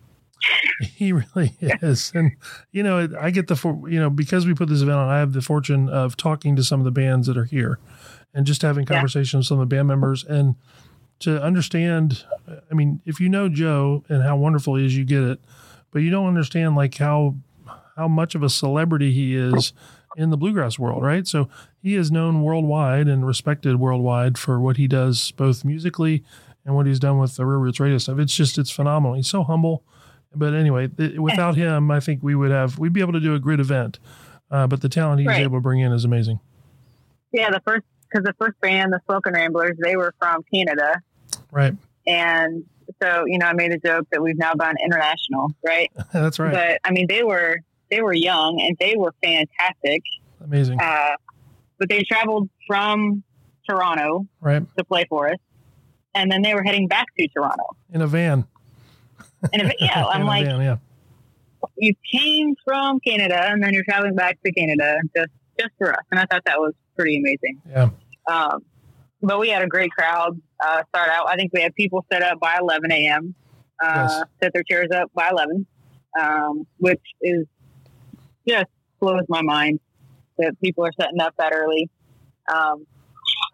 [0.94, 2.32] He really is, and
[2.72, 5.18] you know, I get the for you know because we put this event on, I
[5.18, 7.78] have the fortune of talking to some of the bands that are here,
[8.32, 9.38] and just having conversations yeah.
[9.38, 10.54] with some of the band members, and
[11.20, 12.24] to understand.
[12.70, 15.40] I mean, if you know Joe and how wonderful he is, you get it,
[15.90, 17.36] but you don't understand like how
[17.96, 19.74] how much of a celebrity he is
[20.16, 21.26] in the bluegrass world, right?
[21.26, 21.48] So
[21.82, 26.24] he is known worldwide and respected worldwide for what he does, both musically
[26.64, 28.18] and what he's done with the Real Roots Radio stuff.
[28.18, 29.14] It's just it's phenomenal.
[29.14, 29.82] He's so humble
[30.34, 33.34] but anyway, th- without him, I think we would have we'd be able to do
[33.34, 33.98] a great event.
[34.50, 35.42] Uh, but the talent he's right.
[35.42, 36.40] able to bring in is amazing.
[37.32, 41.00] Yeah, the first because the first band, the Slocan Ramblers, they were from Canada,
[41.52, 41.74] right?
[42.06, 42.64] And
[43.00, 45.90] so you know, I made a joke that we've now gone international, right?
[46.12, 46.52] That's right.
[46.52, 47.60] But I mean, they were
[47.90, 50.02] they were young and they were fantastic,
[50.44, 50.80] amazing.
[50.80, 51.16] Uh,
[51.80, 53.24] but they traveled from
[53.68, 55.38] Toronto, right, to play for us,
[56.14, 58.44] and then they were heading back to Toronto in a van.
[59.52, 60.76] And if, yeah, I'm like, van, yeah.
[61.76, 66.04] you came from Canada and then you're traveling back to Canada just just for us,
[66.12, 67.60] and I thought that was pretty amazing.
[67.68, 67.90] Yeah.
[68.30, 68.64] Um,
[69.22, 71.28] but we had a great crowd uh, start out.
[71.28, 73.34] I think we had people set up by 11 a.m.
[73.82, 74.24] Uh, yes.
[74.42, 75.66] Set their chairs up by 11,
[76.18, 77.46] um, which is
[78.48, 78.66] just
[78.98, 79.80] blows my mind
[80.40, 81.88] that people are setting up that early.
[82.52, 82.86] Um,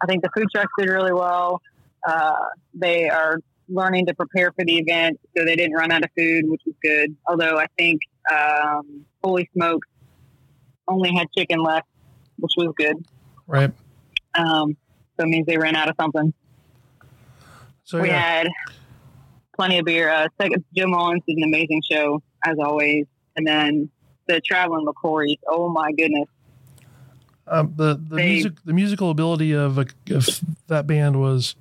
[0.01, 1.61] I think the food trucks did really well.
[2.07, 2.35] Uh,
[2.73, 6.45] they are learning to prepare for the event, so they didn't run out of food,
[6.47, 7.15] which was good.
[7.27, 9.87] Although I think um, Holy Smokes
[10.87, 11.87] only had chicken left,
[12.37, 12.95] which was good.
[13.45, 13.71] Right.
[14.35, 14.77] Um,
[15.17, 16.33] so it means they ran out of something.
[17.83, 18.19] So we yeah.
[18.19, 18.47] had
[19.55, 20.09] plenty of beer.
[20.09, 23.89] Uh, second, Joe Mullins did an amazing show as always, and then
[24.27, 25.39] the traveling McCourys.
[25.47, 26.27] Oh my goodness.
[27.49, 30.27] Um, the the they, music the musical ability of, a, of
[30.67, 31.55] that band was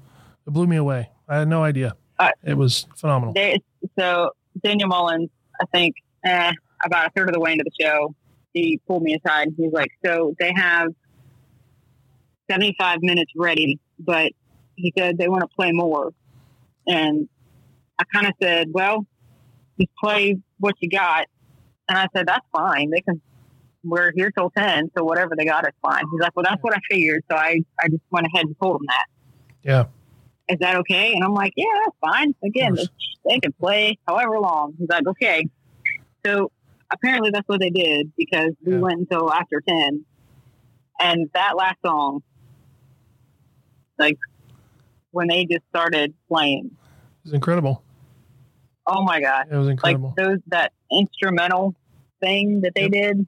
[0.46, 1.10] it blew me away.
[1.28, 1.96] I had no idea.
[2.18, 3.34] Uh, it was phenomenal.
[3.34, 3.60] They,
[3.98, 4.30] so
[4.64, 5.30] Daniel Mullins,
[5.60, 6.52] I think, eh,
[6.84, 8.14] about a third of the way into the show,
[8.52, 9.48] he pulled me aside.
[9.48, 10.88] And he's like, "So they have
[12.50, 14.32] 75 minutes ready, but
[14.76, 16.12] he said they want to play more."
[16.86, 17.28] And
[17.98, 19.06] I kind of said, "Well,
[19.78, 21.26] just play what you got."
[21.88, 22.90] And I said, "That's fine.
[22.90, 23.20] They can.
[23.88, 26.74] We're here till 10, so whatever they got is fine." He's like, "Well, that's what
[26.74, 29.06] I figured." So I, I just went ahead and told him that.
[29.62, 29.84] Yeah
[30.48, 31.12] is that okay?
[31.14, 32.34] And I'm like, yeah, that's fine.
[32.44, 32.76] Again,
[33.24, 34.74] they can play however long.
[34.78, 35.46] He's like, okay.
[36.24, 36.50] So
[36.90, 38.78] apparently that's what they did because we yeah.
[38.78, 40.04] went until after 10.
[41.00, 42.22] And that last song,
[43.98, 44.18] like
[45.10, 47.82] when they just started playing, it was incredible.
[48.86, 49.48] Oh my God.
[49.50, 50.14] It was incredible.
[50.16, 51.74] Like those, that instrumental
[52.20, 52.92] thing that they yep.
[52.92, 53.26] did.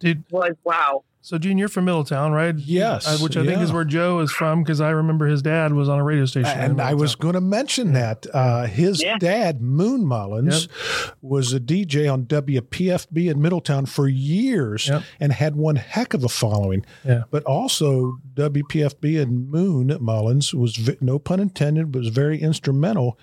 [0.00, 1.04] Dude, was wow.
[1.22, 2.54] So, Gene, you're from Middletown, right?
[2.56, 3.06] Yes.
[3.06, 3.50] Uh, which I yeah.
[3.50, 6.24] think is where Joe is from because I remember his dad was on a radio
[6.24, 6.58] station.
[6.58, 8.26] And I was going to mention that.
[8.32, 9.18] Uh, his yeah.
[9.18, 11.16] dad, Moon Mullins, yep.
[11.20, 15.02] was a DJ on WPFB in Middletown for years yep.
[15.20, 16.86] and had one heck of a following.
[17.04, 17.24] Yeah.
[17.30, 23.18] But also, WPFB and Moon Mullins was, no pun intended, was very instrumental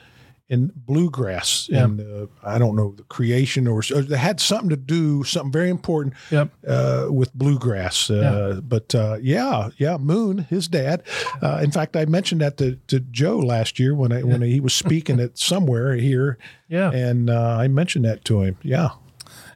[0.49, 1.83] in bluegrass Yeah.
[1.83, 5.51] and uh, I don't know the creation or, or they had something to do something
[5.51, 6.51] very important Yep.
[6.67, 8.09] uh, with bluegrass.
[8.09, 11.03] Uh, But uh, yeah, yeah, Moon, his dad.
[11.41, 14.59] Uh, in fact, I mentioned that to, to Joe last year when I when he
[14.61, 16.37] was speaking at somewhere here,
[16.69, 16.91] Yeah.
[16.91, 18.55] and uh, I mentioned that to him.
[18.63, 18.89] Yeah,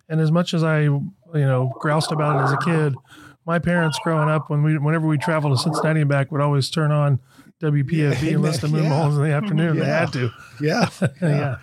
[0.10, 2.96] And as much as I, you know, groused about it as a kid,
[3.46, 6.70] my parents growing up, when we, whenever we traveled to Cincinnati and back, would always
[6.70, 7.20] turn on
[7.62, 9.08] WPFB Yeah, and listen to Moon yeah.
[9.08, 9.80] In the afternoon.
[9.80, 10.32] They had to.
[10.62, 10.90] yeah,
[11.22, 11.58] yeah.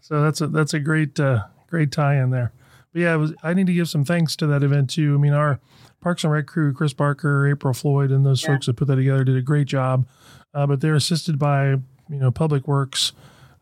[0.00, 2.52] So that's a that's a great uh, great tie in there.
[2.92, 5.14] But yeah, it was, I need to give some thanks to that event too.
[5.14, 5.60] I mean, our
[6.00, 8.48] Parks and Rec crew, Chris Barker, April Floyd, and those Yeah.
[8.54, 10.06] folks that put that together did a great job.
[10.52, 13.12] Uh, but they're assisted by you know Public Works.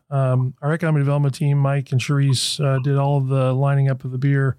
[0.09, 4.03] Um, our economic development team, Mike and Sharice, uh, did all of the lining up
[4.05, 4.57] of the beer,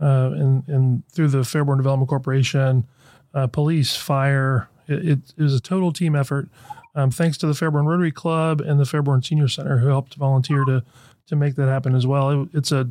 [0.00, 2.86] uh, and and through the Fairborn Development Corporation,
[3.34, 4.68] uh, police, fire.
[4.92, 6.48] It, it, was a total team effort.
[6.94, 10.64] Um, thanks to the Fairborn Rotary Club and the Fairborn Senior Center who helped volunteer
[10.64, 10.82] to
[11.26, 12.42] to make that happen as well.
[12.42, 12.90] It, it's a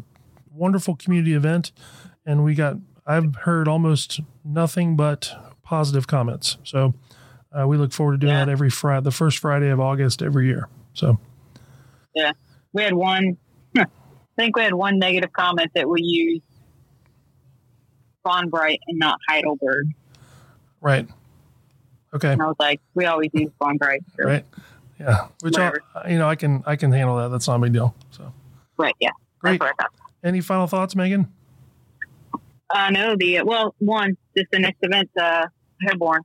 [0.52, 1.72] wonderful community event,
[2.26, 5.32] and we got I've heard almost nothing but
[5.64, 6.58] positive comments.
[6.64, 6.94] So
[7.52, 8.46] uh, we look forward to doing Yeah.
[8.46, 10.68] that every Friday, the first Friday of August every year.
[10.94, 11.20] So
[12.16, 12.32] yeah,
[12.74, 13.38] We had one,
[13.78, 13.86] I
[14.36, 16.44] think we had one negative comment that we used
[18.26, 19.88] Bonbright and not Heidelberg.
[20.82, 21.08] right,
[22.14, 24.00] okay, And I was like, we always use Bonbright.
[24.18, 24.46] So, right,
[25.00, 25.28] yeah.
[25.42, 25.72] Which I,
[26.10, 27.30] you know I can I can handle that.
[27.30, 27.96] That's not a big deal.
[28.12, 28.32] So
[28.78, 29.10] Right, yeah.
[29.40, 29.60] great.
[29.60, 29.92] That's what I thought.
[30.24, 31.28] Any final thoughts, Meghan?
[32.70, 35.48] Uh, no, the, well, one, just the next event, uh,
[35.86, 36.22] Hairborn.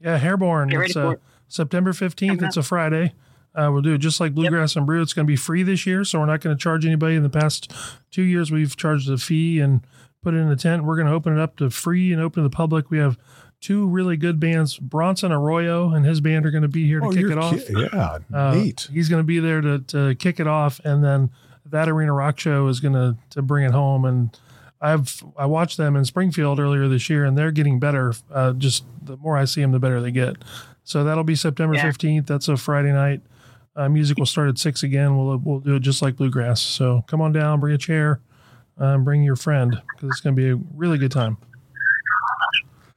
[0.00, 0.70] Yeah, Hairborn.
[0.70, 1.20] Get It's uh, it.
[1.48, 2.42] September 15th.
[2.42, 3.14] It's a Friday.
[3.54, 5.02] Uh, we'll do it just like Bluegrass and Brew.
[5.02, 7.16] It's going to be free this year, so we're not going to charge anybody.
[7.16, 7.72] In the past
[8.10, 9.82] two years, we've charged a fee and
[10.22, 10.84] put it in a tent.
[10.84, 12.90] We're going to open it up to free and open to the public.
[12.90, 13.18] We have
[13.62, 14.76] two really good bands.
[14.76, 17.38] Bronson Arroyo and his band are going to be here to kick Oh, you're it
[17.38, 17.66] off.
[17.66, 18.88] ki- yeah, Uh, neat.
[18.92, 21.30] He's going to be there to, to kick it off, and then
[21.64, 24.04] that Arena Rock Show is going to to bring it home.
[24.04, 24.38] And
[24.80, 28.12] I've I watched them in Springfield earlier this year, and they're getting better.
[28.30, 30.36] Uh, just the more I see them, the better they get.
[30.84, 31.82] So that'll be September Yeah.
[31.82, 32.26] fifteenth.
[32.26, 33.22] That's a Friday night.
[33.74, 35.16] Uh, music will start at six again.
[35.16, 36.60] We'll we'll do it just like bluegrass.
[36.60, 38.20] So come on down, bring a chair,
[38.76, 41.36] uh, bring your friend because it's going to be a really good time.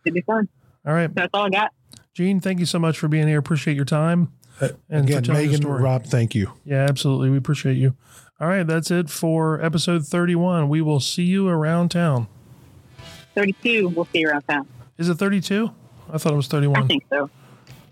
[0.06, 0.48] It'd be fun.
[0.86, 1.74] All right, That's all I got.
[2.14, 3.40] Gene, thank you so much for being here.
[3.40, 4.32] Appreciate your time.
[4.62, 5.84] and for Uh, Again, telling your Meghan, story.
[5.84, 6.52] Rob, thank you.
[6.64, 7.30] Yeah, absolutely.
[7.30, 7.96] We appreciate you.
[8.40, 10.70] All right, that's it for episode 31.
[10.70, 12.28] We will see you around town.
[13.36, 14.68] 32, we'll see you around town.
[14.98, 15.72] Is it 32?
[16.12, 16.84] I thought it was 31.
[16.84, 17.30] I think so.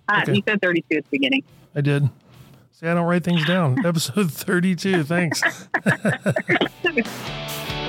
[0.07, 0.36] Uh, Okay.
[0.36, 1.43] You said 32 at the beginning.
[1.76, 2.09] I did.
[2.72, 3.78] See, I don't write things down.
[3.86, 5.03] episode 32.
[5.03, 5.41] Thanks.